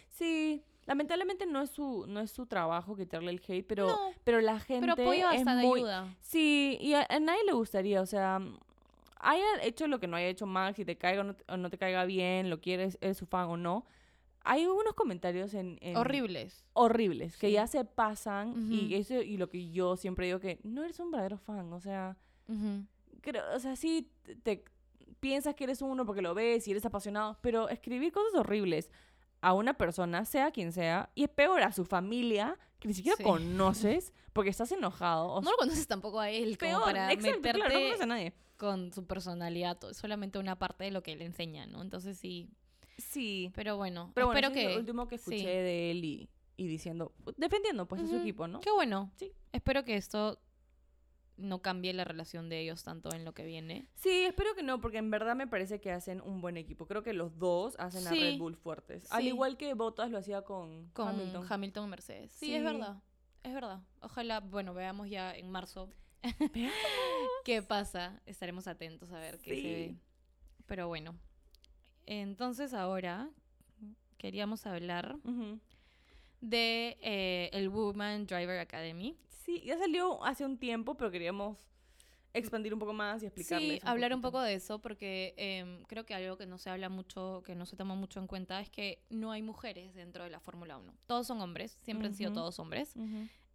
[0.08, 4.40] Sí, lamentablemente no es su, no es su trabajo quitarle el hate, pero, No, pero
[4.40, 6.14] la gente pero apoyo es hasta de muy, ayuda.
[6.20, 8.40] Sí, y a, a nadie le gustaría, o sea,
[9.18, 11.56] haya hecho lo que no haya hecho Max, si te caiga o no te, o
[11.56, 13.84] no te caiga bien, lo quieres, eres su fan o no.
[14.44, 16.64] Hay unos comentarios en, en- Horribles.
[16.72, 20.82] horribles que ya se pasan y eso y lo que yo siempre digo que no
[20.84, 22.16] eres un verdadero fan, o sea,
[22.48, 22.84] Ujú.
[23.20, 24.64] creo, o sea, sí te, te-
[25.20, 28.90] piensas que eres uno porque lo ves y eres apasionado, pero escribir cosas horribles
[29.40, 33.16] a una persona, sea quien sea, y es peor a su familia que ni siquiera
[33.16, 33.22] Sí.
[33.22, 35.28] conoces porque estás enojado.
[35.28, 38.06] O No lo conoces tampoco a él, como para exacto, meterte claro, no conoces a
[38.06, 38.32] nadie.
[38.56, 39.78] con su personalidad.
[39.92, 41.82] solamente una parte de lo que él enseña, ¿no?
[41.82, 42.48] Entonces sí.
[43.10, 43.50] Sí.
[43.54, 45.44] Pero bueno, Pero bueno, espero es lo último que escuché sí.
[45.44, 48.22] de él y, y diciendo, defendiendo pues a su Ujú.
[48.22, 48.60] equipo, ¿no?
[48.60, 49.10] Qué bueno.
[49.16, 49.32] Sí.
[49.52, 50.38] Espero que esto
[51.38, 53.88] no cambie la relación de ellos tanto en lo que viene.
[53.94, 56.86] Sí, espero que no, porque en verdad me parece que hacen un buen equipo.
[56.86, 58.20] Creo que los dos hacen a Sí.
[58.20, 59.10] Red Bull fuertes.
[59.10, 61.46] Al igual que Bottas lo hacía con, con Hamilton.
[61.48, 62.32] Hamilton, Mercedes.
[62.32, 62.54] Sí, Sí.
[62.54, 63.02] es verdad.
[63.42, 63.80] Es verdad.
[64.00, 65.88] Ojalá, bueno, veamos ya en marzo
[67.44, 68.20] qué pasa.
[68.26, 69.62] Estaremos atentos a ver qué se Sí.
[69.72, 69.96] ve.
[70.66, 71.16] Pero bueno.
[72.06, 73.28] Entonces ahora
[74.18, 75.16] queríamos hablar
[76.40, 79.16] de eh, el Woman Driver Academy.
[79.44, 81.58] Sí, ya salió hace un tiempo, pero queríamos
[82.34, 83.80] expandir un poco más y explicarles.
[83.82, 86.88] Sí, hablar un poco de eso porque em, creo que algo que no se habla
[86.88, 90.30] mucho, que no se toma mucho en cuenta es que no hay mujeres dentro de
[90.30, 90.94] la Fórmula 1.
[91.06, 92.94] Todos son hombres, siempre han sido todos hombres.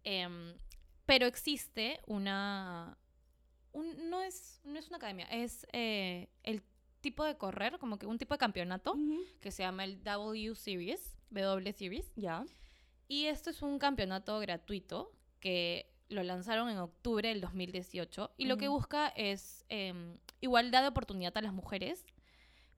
[0.04, 0.54] Em,
[1.06, 2.96] pero existe una...
[3.72, 6.62] un- no, es, no es una academia, es eh, el
[7.08, 9.20] tipo de correr, como que un tipo de campeonato Ujú.
[9.40, 12.12] que se llama el W Series, W Series.
[12.16, 12.44] Ya.
[13.08, 18.56] Y esto es un campeonato gratuito que lo lanzaron en octubre del 2018 y lo
[18.56, 22.04] que busca es em, igualdad de oportunidad a las mujeres,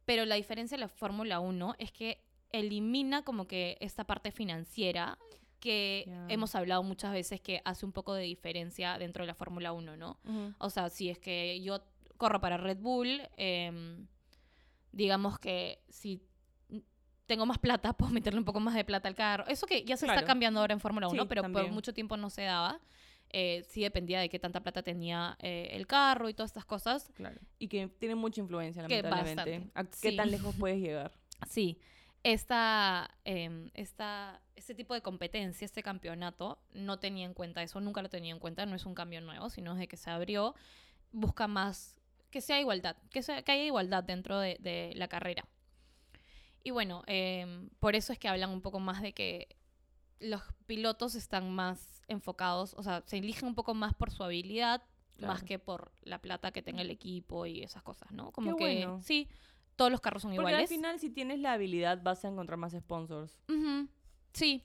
[0.04, 5.16] pero la diferencia de la Fórmula 1 es que elimina como que esta parte financiera
[5.60, 6.26] que Ya.
[6.28, 9.96] hemos hablado muchas veces que hace un poco de diferencia dentro de la Fórmula 1,
[9.96, 10.18] ¿no?
[10.24, 10.54] Ujú.
[10.58, 11.80] O sea, si es que yo
[12.16, 14.06] corro para Red Bull, em,
[14.92, 16.22] digamos que si
[17.26, 19.46] tengo más plata, puedo meterle un poco más de plata al carro.
[19.46, 22.16] Eso que ya se está cambiando ahora en Fórmula 1, Sí, pero por mucho tiempo
[22.16, 22.80] no se daba.
[23.32, 27.10] Eh, sí dependía de qué tanta plata tenía eh, el carro y todas estas cosas.
[27.14, 27.40] Claro.
[27.60, 29.58] Y que tiene mucha influencia, Que lamentablemente.
[29.58, 30.16] bastante, ¿A qué sí.
[30.16, 31.12] tan lejos puedes llegar?
[31.48, 31.78] Sí,
[32.22, 38.02] esta, em, esta, este tipo de competencia, este campeonato, no tenía en cuenta eso, nunca
[38.02, 40.54] lo tenía en cuenta, no es un cambio nuevo, sino desde que se abrió,
[41.12, 41.99] busca más
[42.30, 45.44] que sea igualdad, que, sea, que haya igualdad dentro de, de la carrera.
[46.62, 49.48] Y bueno, em, por eso es que hablan un poco más de que
[50.18, 54.82] los pilotos están más enfocados, o sea, se eligen un poco más por su habilidad,
[55.18, 58.32] más que por la plata que tenga el equipo y esas cosas, ¿no?
[58.32, 59.02] Como Qué que bueno.
[59.02, 59.28] sí,
[59.76, 60.70] todos los carros son Porque iguales.
[60.70, 63.38] al final, si tienes la habilidad, vas a encontrar más sponsors.
[64.32, 64.64] Sí.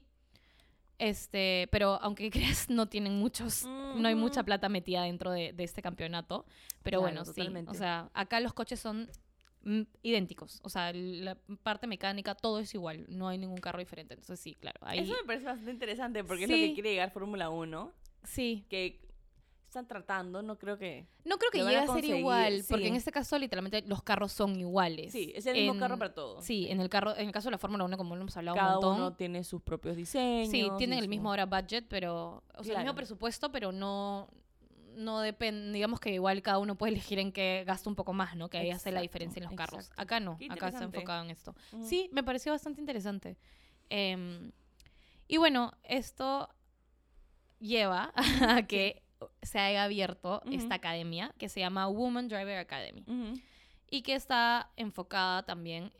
[0.98, 2.30] Este, pero aunque
[2.64, 6.46] creas, no tienen muchos, no hay mucha plata metida dentro de, de este campeonato.
[6.82, 7.32] Pero Claro, bueno, sí.
[7.32, 7.70] totalmente.
[7.70, 9.10] O sea, acá los coches son
[9.62, 10.60] mm, idénticos.
[10.62, 13.04] O sea, la parte mecánica, todo es igual.
[13.08, 14.14] No hay ningún carro diferente.
[14.14, 14.78] Entonces sí, claro.
[14.82, 16.68] Ahí, Eso me parece bastante interesante porque es lo Sí.
[16.68, 17.92] que quiere llegar Fórmula 1.
[18.24, 18.64] sí.
[18.70, 19.00] Que
[19.66, 21.06] están tratando, no creo que...
[21.24, 24.56] No creo que llegue a ser igual, porque en este caso literalmente los carros son
[24.58, 25.12] iguales.
[25.12, 26.44] Sí, es el mismo carro para todos.
[26.44, 28.56] Sí, en el carro, en el caso de la Fórmula 1, como lo hemos hablado
[28.56, 28.96] Cada un montón.
[28.96, 30.50] uno tiene sus propios diseños.
[30.50, 32.42] Sí, tienen el mismo ahora budget, pero.
[32.56, 34.28] O sea, el mismo presupuesto, pero no.
[34.94, 35.72] No depende.
[35.72, 38.48] Digamos que igual cada uno puede elegir en qué gasta un poco más, ¿no?
[38.48, 39.90] Que ahí hace la diferencia en los carros.
[39.96, 40.32] Acá no.
[40.32, 40.96] Acá está interesante.
[40.96, 41.54] enfocado en esto.
[41.82, 43.36] Sí, me pareció bastante interesante.
[43.90, 44.52] Em,
[45.28, 46.48] y bueno, esto
[47.58, 48.12] lleva
[48.48, 49.02] a que
[49.42, 53.04] se haya abierto esta academia que se llama Woman Driver Academy
[53.90, 55.92] y que está enfocada también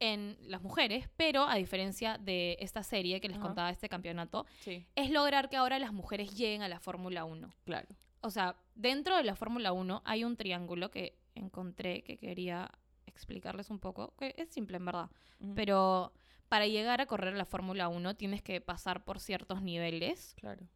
[0.00, 3.46] en las mujeres, pero a diferencia de esta serie que les Ajá.
[3.46, 7.48] contaba, este campeonato, Sí, es lograr que ahora las mujeres lleguen a la Fórmula 1.
[7.64, 7.88] claro.
[8.20, 12.70] O sea, dentro de la Fórmula 1 hay un triángulo que encontré que quería
[13.06, 15.10] explicarles un poco, que es simple en verdad,
[15.54, 16.12] pero
[16.48, 20.66] para llegar a correr la Fórmula 1 tienes que pasar por ciertos niveles Claro.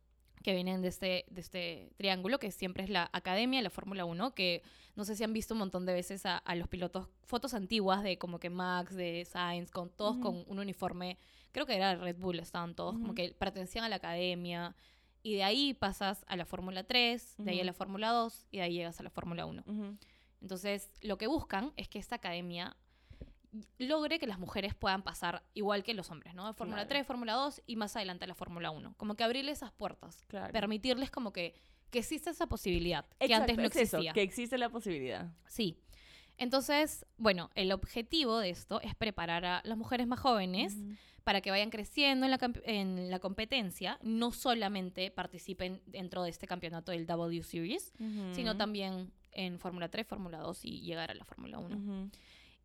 [0.42, 4.04] Que vienen de este, de este triángulo, que siempre es la Academia de la Fórmula
[4.04, 4.62] 1, que
[4.96, 8.02] no sé si han visto un montón de veces a, a los pilotos, fotos antiguas
[8.02, 10.20] de como que Max, de Sainz, con todos Ujú.
[10.22, 11.18] con un uniforme,
[11.52, 13.14] creo que era Red Bull, estaban todos, como Ujú.
[13.14, 14.74] que pertenecían a la Academia,
[15.22, 18.58] y de ahí pasas a la Fórmula 3, de ahí a la Fórmula 2, y
[18.58, 19.62] de ahí llegas a la Fórmula 1.
[19.66, 19.96] Ujú.
[20.40, 22.76] Entonces, lo que buscan es que esta academia
[23.78, 26.46] logre que las mujeres puedan pasar igual que los hombres, ¿no?
[26.46, 26.88] De Fórmula Claro.
[26.88, 28.94] 3, Fórmula 2 y más adelante a la Fórmula 1.
[28.96, 30.52] Como que abrirle esas puertas Claro.
[30.52, 31.54] permitirles como que,
[31.90, 34.12] que exista esa posibilidad que antes no es eso, existía.
[34.12, 35.32] que existe la posibilidad.
[35.46, 35.78] Sí.
[36.36, 40.76] Entonces, bueno, el objetivo de esto es preparar a las mujeres más jóvenes
[41.24, 46.46] para que vayan creciendo en la, en la competencia, no solamente participen dentro de este
[46.46, 47.92] campeonato del W Series,
[48.32, 51.76] sino también en Fórmula 3, Fórmula 2 y llegar a la Fórmula 1.
[51.76, 52.10] Ujú.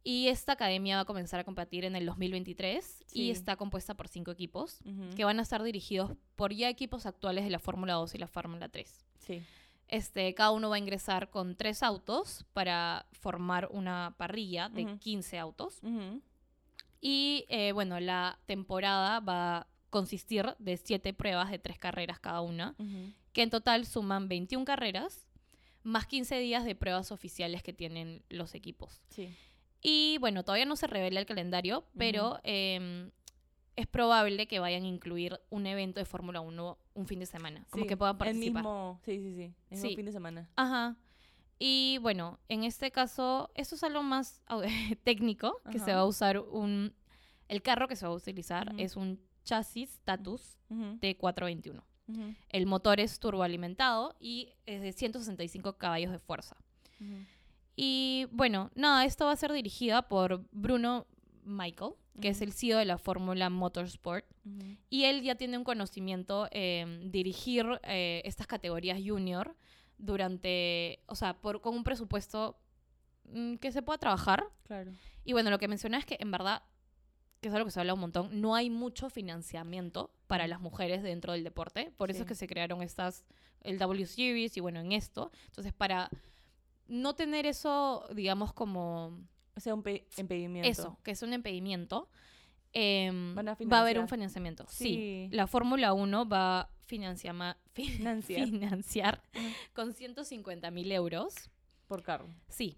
[0.05, 3.21] Y esta academia va a comenzar a competir en el 2023 Sí.
[3.23, 4.79] y está compuesta por cinco equipos
[5.15, 8.27] que van a estar dirigidos por ya equipos actuales de la Fórmula 2 y la
[8.27, 9.05] Fórmula 3.
[9.19, 9.41] Sí.
[9.87, 14.97] Este, cada uno va a ingresar con tres autos para formar una parrilla de Ujú.
[14.99, 15.79] 15 autos.
[17.01, 22.41] Y eh, bueno, la temporada va a consistir de siete pruebas de tres carreras cada
[22.41, 22.75] una,
[23.33, 25.27] que en total suman 21 carreras,
[25.83, 29.01] más 15 días de pruebas oficiales que tienen los equipos.
[29.09, 29.29] Sí.
[29.83, 33.11] Y bueno, todavía no se revela el calendario, pero em,
[33.75, 37.65] es probable que vayan a incluir un evento de Fórmula 1 un fin de semana,
[37.69, 38.63] como Sí, que puedan El participar.
[38.63, 39.43] mismo, sí, sí, sí.
[39.69, 39.95] El mismo Sí.
[39.95, 40.49] fin de semana.
[40.55, 40.95] Ajá.
[41.59, 44.41] Y bueno, en este caso, esto es algo más
[45.03, 45.95] técnico, que se Ajá.
[45.95, 46.93] va a usar un...
[47.49, 48.79] El carro que se va a utilizar Ujú.
[48.81, 50.97] es un chasis Status Ujú.
[51.01, 51.83] T421.
[52.07, 52.33] Ujú.
[52.49, 56.55] El motor es turboalimentado y es de 165 caballos de fuerza.
[57.75, 61.07] Y bueno, nada, esto va a ser dirigida por Bruno
[61.43, 64.25] Michael, que es el CEO de la Fórmula Motorsport.
[64.89, 69.55] Y él ya tiene un conocimiento en dirigir eh, estas categorías junior
[69.97, 72.59] durante, o sea, por, con un presupuesto
[73.25, 74.45] mm, que se pueda trabajar.
[74.63, 74.91] Claro.
[75.23, 76.63] Y bueno, lo que mencioné es que en verdad,
[77.39, 81.03] que es algo que se habla un montón, no hay mucho financiamiento para las mujeres
[81.03, 81.91] dentro del deporte.
[81.95, 83.25] Por eso es que se crearon estas,
[83.61, 85.31] el W Series y bueno, en esto.
[85.47, 86.09] Entonces, para
[86.87, 89.17] no tener eso, digamos, como
[89.55, 90.67] O sea, un pe- impedimento.
[90.67, 92.09] eso, que es un impedimento,
[92.73, 94.09] em, Van a va a haber un financiar.
[94.09, 94.65] financiamiento.
[94.69, 95.27] Sí, Sí.
[95.31, 97.35] la Fórmula 1 va a Financiar.
[97.75, 99.43] financiar Ujú.
[99.73, 101.33] con 150 mil euros.
[101.87, 102.27] Por carro.
[102.47, 102.77] Sí.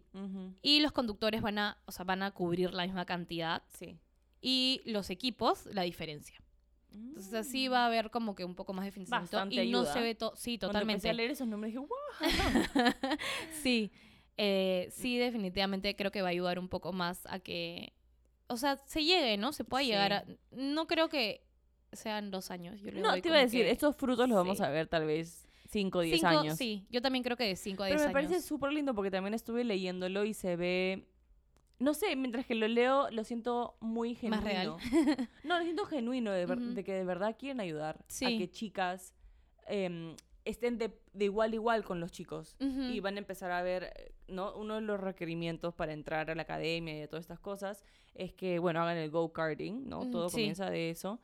[0.61, 3.97] Y los conductores van a, o sea, van a cubrir la misma cantidad Sí.
[4.41, 6.35] y los equipos la diferencia.
[6.95, 9.93] Entonces así va a haber como que un poco más de financiamiento y no ayuda.
[9.93, 10.35] se ve todo.
[10.35, 11.09] Sí, Cuando empecé totalmente.
[11.09, 11.89] a leer esos números dije, wow.
[13.63, 13.91] Sí,
[14.37, 17.93] eh, sí, definitivamente creo que va a ayudar un poco más a que,
[18.47, 19.53] o sea, se llegue, ¿no?
[19.53, 19.89] Se pueda Sí.
[19.91, 20.25] llegar a...
[20.51, 21.41] No creo que
[21.93, 22.79] sean dos años.
[22.81, 24.63] Yo No, te iba a decir, que estos frutos los vamos sí.
[24.63, 26.57] a ver tal vez 5 o 10 cinco- años.
[26.57, 28.29] Sí, yo también creo que de 5 a 10 Pero me años.
[28.31, 31.07] parece súper lindo porque también estuve leyéndolo y se ve.
[31.79, 34.41] No sé, mientras que lo leo, lo siento muy genuino.
[34.43, 34.75] Más real.
[35.43, 38.37] no, lo siento genuino, de, ver- de que de verdad quieren ayudar a Sí.
[38.37, 39.13] que chicas
[39.67, 40.15] em,
[40.45, 42.55] estén de, de igual a igual con los chicos.
[42.59, 44.55] Y van a empezar a ver, ¿no?
[44.55, 48.33] Uno de los requerimientos para entrar a la academia y de todas estas cosas es
[48.33, 50.09] que, bueno, hagan el go-karting, ¿no?
[50.09, 50.35] Todo sí.
[50.35, 51.19] comienza de eso.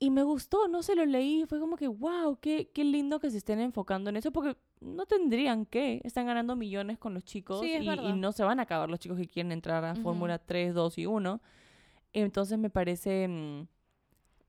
[0.00, 3.30] Y me gustó, no se lo leí, fue como que, wow, qué, qué lindo que
[3.30, 7.60] se estén enfocando en eso, porque no tendrían que, están ganando millones con los chicos
[7.60, 9.94] Sí, y, no se van a acabar los chicos que quieren entrar a.
[9.94, 11.40] Fórmula 3, 2 y 1.
[12.12, 13.66] Entonces me parece, mm,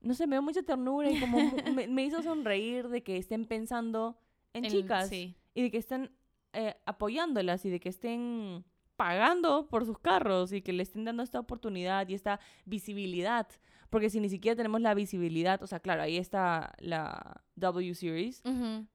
[0.02, 1.38] no sé, me dio mucha ternura y como
[1.76, 4.18] me, me hizo sonreír de que estén pensando
[4.54, 5.36] en chicas Sí.
[5.54, 6.12] y de que estén
[6.54, 8.64] eh, apoyándolas y de que estén
[8.96, 13.48] pagando por sus carros y que le estén dando esta oportunidad y esta visibilidad.
[13.94, 18.42] Porque si ni siquiera tenemos la visibilidad, o sea, claro, ahí está la W Series.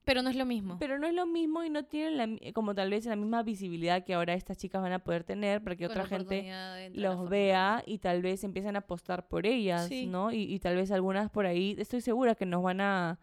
[0.05, 0.77] Pero no es lo mismo.
[0.79, 4.05] pero no es lo mismo y no tienen la como tal vez la misma visibilidad
[4.05, 6.51] que ahora estas chicas van a poder tener para que Con otra gente
[6.95, 10.07] los vea y tal vez empiecen a apostar por ellas, Sí.
[10.07, 10.33] ¿no?
[10.33, 13.19] Y, y tal vez algunas por ahí, estoy segura que nos van a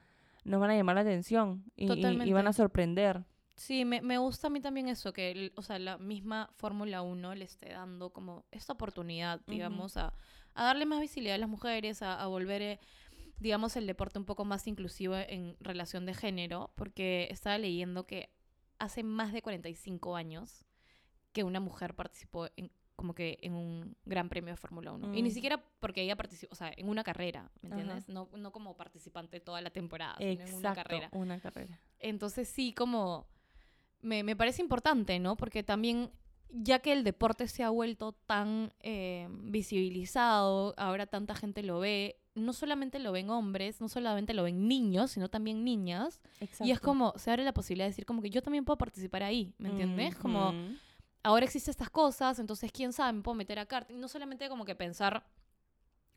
[0.45, 3.23] nos van a llamar la atención y, y- y van a sorprender.
[3.55, 7.01] Sí, me, me gusta a mí también eso, que el- o sea, la misma Fórmula
[7.01, 10.13] 1 le esté dando como esta oportunidad, digamos, a,
[10.56, 12.80] a darle más visibilidad a las mujeres, a, a volver, eh,
[13.39, 18.30] digamos, el deporte un poco más inclusivo en relación de género, porque estaba leyendo que
[18.80, 20.66] hace más de 45 años
[21.34, 25.14] que una mujer participó en como que en un gran premio de Fórmula 1.
[25.14, 25.34] Y ni Mm.
[25.34, 28.08] siquiera porque ella participó, o sea, en una carrera, ¿me entiendes?
[28.08, 31.10] No, no como participante toda la temporada, sino en una Exacto, carrera.
[31.12, 31.78] una carrera.
[31.99, 33.28] Entonces sí, como
[33.99, 35.36] me, me parece importante, ¿no?
[35.36, 36.10] Porque también,
[36.52, 42.18] ya que el deporte se ha vuelto tan eh, visibilizado, ahora tanta gente lo ve,
[42.34, 46.22] no solamente lo ven hombres, no solamente lo ven niños, sino también niñas.
[46.62, 49.24] Y es como, se abre la posibilidad de decir como que yo también puedo participar
[49.24, 50.16] ahí, ¿me entiendes?
[50.16, 50.54] Como,
[51.24, 54.00] ahora existen estas cosas, entonces quién sabe, me puedo meter a karting.
[54.00, 55.26] No solamente como que pensar,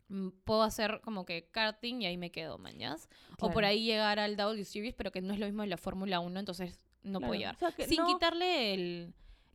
[0.09, 3.07] mm, puedo hacer como que karting y ahí me quedo, mañas.
[3.39, 5.77] O por ahí llegar al W Series, pero que no es lo mismo de la
[5.77, 7.55] Fórmula 1, entonces no puedo llegar.
[7.55, 9.13] O sea, que Sin no- quitarle el,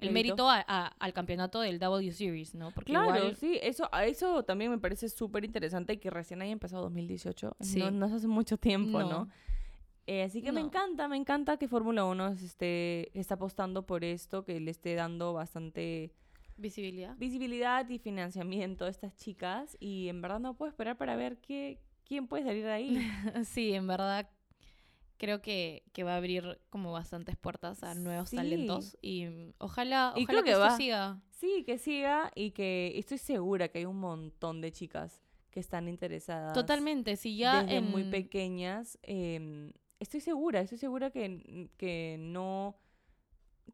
[0.09, 0.48] el Mérito.
[0.48, 2.70] a- a- al campeonato del W Series, ¿no?
[2.72, 3.36] Porque Claro, igual...
[3.36, 7.57] sí, eso, eso también me parece súper interesante y que recién haya empezado 2018.
[7.61, 7.78] Sí.
[7.78, 9.09] No, no hace mucho tiempo, ¿no?
[9.09, 9.28] No.
[10.07, 14.05] Eh, así que me encanta, me encanta que Fórmula 1 se esté, está apostando por
[14.05, 16.12] esto, que le esté dando bastante
[16.59, 17.16] Visibilidad.
[17.16, 19.76] visibilidad y financiamiento a estas chicas.
[19.80, 22.98] Y en verdad no puedo esperar para ver qué, quién puede salir de ahí.
[23.44, 24.28] sí, en verdad
[25.19, 28.37] creo que, que va a abrir como bastantes puertas a nuevos Sí.
[28.37, 29.27] talentos y
[29.59, 31.21] ojalá, Y ojalá creo que, que esto siga.
[31.31, 35.89] Sí, que siga y que estoy segura que hay un montón de chicas que están
[35.89, 36.53] interesadas.
[36.53, 37.91] Totalmente, si ya desde en...
[37.91, 38.99] muy pequeñas.
[39.03, 42.77] em, estoy segura, estoy segura que, que no...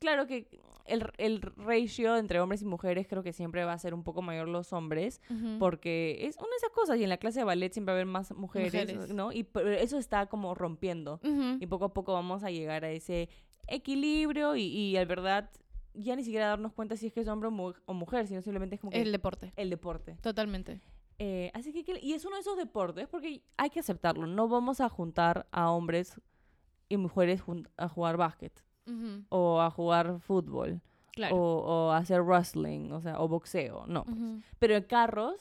[0.01, 0.48] Claro que
[0.86, 4.22] el, el ratio entre hombres y mujeres creo que siempre va a ser un poco
[4.22, 5.20] mayor los hombres,
[5.59, 8.01] porque es una de esas cosas, y en la clase de ballet siempre va a
[8.01, 9.14] haber más mujeres, Mujeres.
[9.14, 9.30] ¿no?
[9.30, 13.28] Y pero eso está como rompiendo, y poco a poco vamos a llegar a ese
[13.68, 15.51] equilibrio, y, y al verdad
[15.94, 18.40] ya ni siquiera darnos cuenta si es que es hombre o, mu- o mujer, sino
[18.42, 20.16] simplemente es como que El deporte, el deporte.
[20.22, 20.80] totalmente.
[21.18, 24.80] Eh, así que, y es uno de esos deportes, porque hay que aceptarlo, no vamos
[24.80, 26.18] a juntar a hombres
[26.88, 27.42] y mujeres
[27.76, 28.64] a jugar básquet,
[29.28, 30.80] O a jugar fútbol,
[31.12, 31.36] Claro.
[31.36, 34.05] o, o a hacer wrestling, o sea, o boxeo, no.
[34.05, 34.18] pues.
[34.59, 35.41] Pero en carros,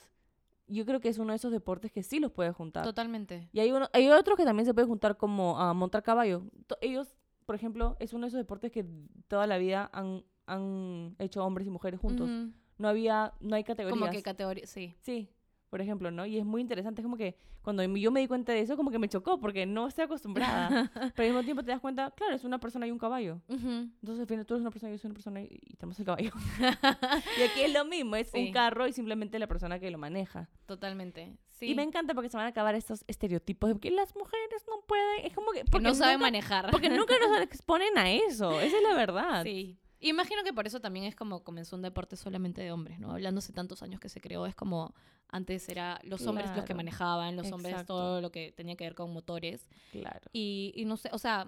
[0.67, 2.83] yo creo que es uno de esos deportes que sí los puede juntar.
[2.83, 3.49] Totalmente.
[3.53, 6.43] Y hay, uno, hay otros que también se puede juntar como a montar caballo.
[6.81, 8.85] Ellos, por ejemplo, es uno de esos deportes que
[9.27, 12.29] toda la vida han, han hecho hombres y mujeres juntos.
[12.77, 13.99] No había, no hay categorías.
[13.99, 14.95] Como que categoría, sí.
[15.01, 15.29] Sí,
[15.69, 16.25] por ejemplo, ¿no?
[16.25, 18.89] Y es muy interesante, es como que cuando yo me di cuenta de eso, como
[18.91, 20.91] que me chocó, porque no estoy acostumbrada.
[21.15, 23.41] Pero al mismo tiempo te das cuenta, claro, es una persona y un caballo.
[23.47, 25.99] Entonces al final tú eres una persona y yo soy una persona y, y tenemos
[25.99, 26.31] el caballo.
[27.39, 28.39] y aquí es lo mismo, es Sí.
[28.47, 30.49] un carro y simplemente la persona que lo maneja.
[30.65, 31.35] Totalmente.
[31.47, 31.67] Sí.
[31.71, 34.81] Y me encanta porque se van a acabar estos estereotipos de que las mujeres no
[34.87, 35.59] pueden, es como que...
[35.63, 36.71] que Porque no saben nunca- manejar.
[36.71, 39.43] Porque nunca nos exponen a eso, esa es la verdad.
[39.43, 39.77] Sí.
[40.01, 43.11] Imagino que por eso también es como comenzó un deporte solamente de hombres, ¿no?
[43.11, 44.93] Hablando hace tantos años que se creó, es como
[45.27, 48.95] antes era los hombres los que manejaban, los hombres todo lo que tenía que ver
[48.95, 49.67] con motores.
[49.91, 50.29] Claro.
[50.31, 51.47] Y, y no sé, o sea,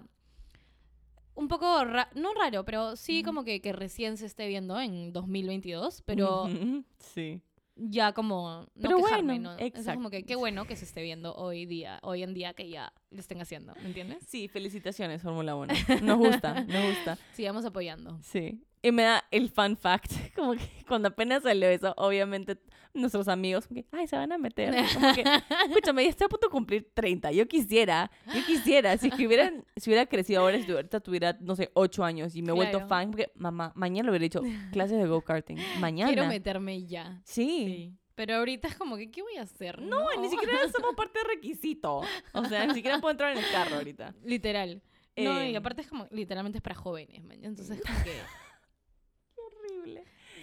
[1.34, 5.12] un poco, ra- no raro, pero sí como que, que recién se esté viendo en
[5.12, 7.40] 2022, pero Ujú, Sí.
[7.76, 9.58] Ya como no Pero quejarme, bueno, ¿no?
[9.58, 10.26] Es como que exacto.
[10.26, 13.40] qué bueno que se esté viendo hoy día, hoy en día que ya lo estén
[13.40, 14.24] haciendo, ¿me entiendes?
[14.26, 15.74] Sí, felicitaciones, Fórmula 1.
[16.02, 17.18] Nos gusta, nos gusta.
[17.32, 18.18] Sigamos apoyando.
[18.22, 18.62] Sí.
[18.82, 22.58] Y me da el fun fact, como que cuando apenas salió eso, obviamente
[22.94, 24.74] nuestros amigos, como que, ay, se van a meter.
[24.94, 25.22] Como que,
[25.68, 27.32] escúchame, ya estoy a punto de cumplir 30.
[27.32, 31.56] Yo quisiera, yo quisiera, si que hubieran, si hubiera crecido ahora, si ahorita tuviera, no
[31.56, 34.98] sé, 8 años y me he vuelto fan, porque mamá, mañana lo hubiera dicho, clases
[34.98, 35.56] de go-karting.
[35.80, 36.12] Mañana.
[36.12, 37.20] Quiero meterme ya.
[37.24, 37.42] Sí.
[37.66, 37.98] Sí.
[38.14, 39.80] Pero ahorita es como que, ¿qué voy a hacer?
[39.80, 42.02] No, ni siquiera somos parte del requisito.
[42.34, 44.14] O sea, ni siquiera puedo entrar en el carro ahorita.
[44.22, 44.82] Literal.
[45.16, 47.38] No, y Eh, aparte es como, literalmente es para jóvenes, man.
[47.42, 48.12] Entonces como que.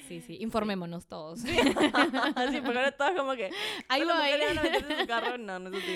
[0.09, 1.39] Sí, sí, informémonos todos.
[1.39, 1.55] sí,
[2.65, 3.49] porque ahora todos como que.
[3.87, 5.37] Ahí "Solo va, ahí mujeres van a meterse en su carro.
[5.37, 5.95] No, no es así.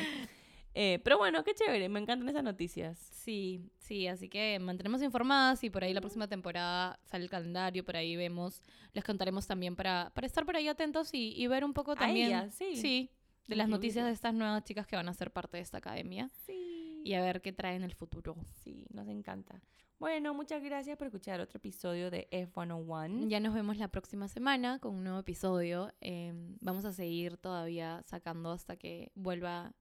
[0.76, 1.88] Eh, pero bueno, qué chévere.
[1.89, 2.97] Me encantan esas noticias.
[2.97, 7.84] Sí, sí, así que mantenemos informadas y por ahí la próxima temporada sale el calendario,
[7.86, 8.61] por ahí vemos,
[8.93, 12.51] les contaremos también para, para estar por ahí atentos y, y ver un poco también.
[12.51, 12.76] sí.
[12.76, 13.09] Sí,
[13.47, 16.30] de las noticias de estas nuevas chicas que van a ser parte de esta academia
[16.45, 16.72] Sí.
[17.03, 18.35] Y a ver qué trae en el futuro.
[18.63, 19.61] Sí, nos encanta.
[19.99, 23.29] Bueno, muchas gracias por escuchar otro episodio de F101.
[23.29, 25.93] Ya nos vemos la próxima semana con un nuevo episodio.
[26.01, 29.71] Eh, vamos a seguir todavía sacando hasta que vuelva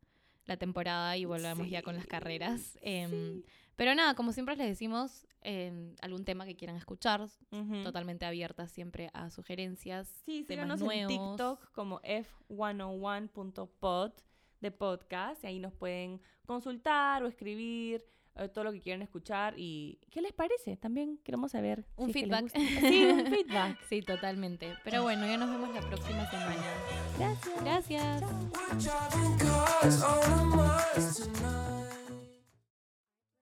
[0.45, 2.79] la temporada y volvamos ya con las Sí, carreras.
[2.83, 3.45] Em, sí.
[3.75, 7.83] Pero nada, como siempre les decimos, em, algún tema que quieran escuchar, Ujú.
[7.83, 10.09] totalmente abiertas siempre a sugerencias.
[10.25, 11.37] Sí, temas síganos en nuevos.
[11.37, 14.13] TikTok como f101.pod
[14.63, 15.45] de podcast.
[15.45, 18.05] Y ahí nos pueden consultar o escribir
[18.37, 19.55] eh, todo lo que quieran escuchar.
[19.59, 20.77] ¿Y qué les parece?
[20.79, 21.85] También queremos saber.
[21.97, 22.43] Un si es que les feedback.
[22.43, 22.89] gusta.
[22.89, 23.79] Sí, un feedback.
[23.89, 24.75] Sí, totalmente.
[24.85, 26.63] Pero bueno, ya nos vemos la próxima semana.
[27.19, 27.63] Gracias.
[27.63, 28.23] Gracias.
[31.19, 31.92] Chao.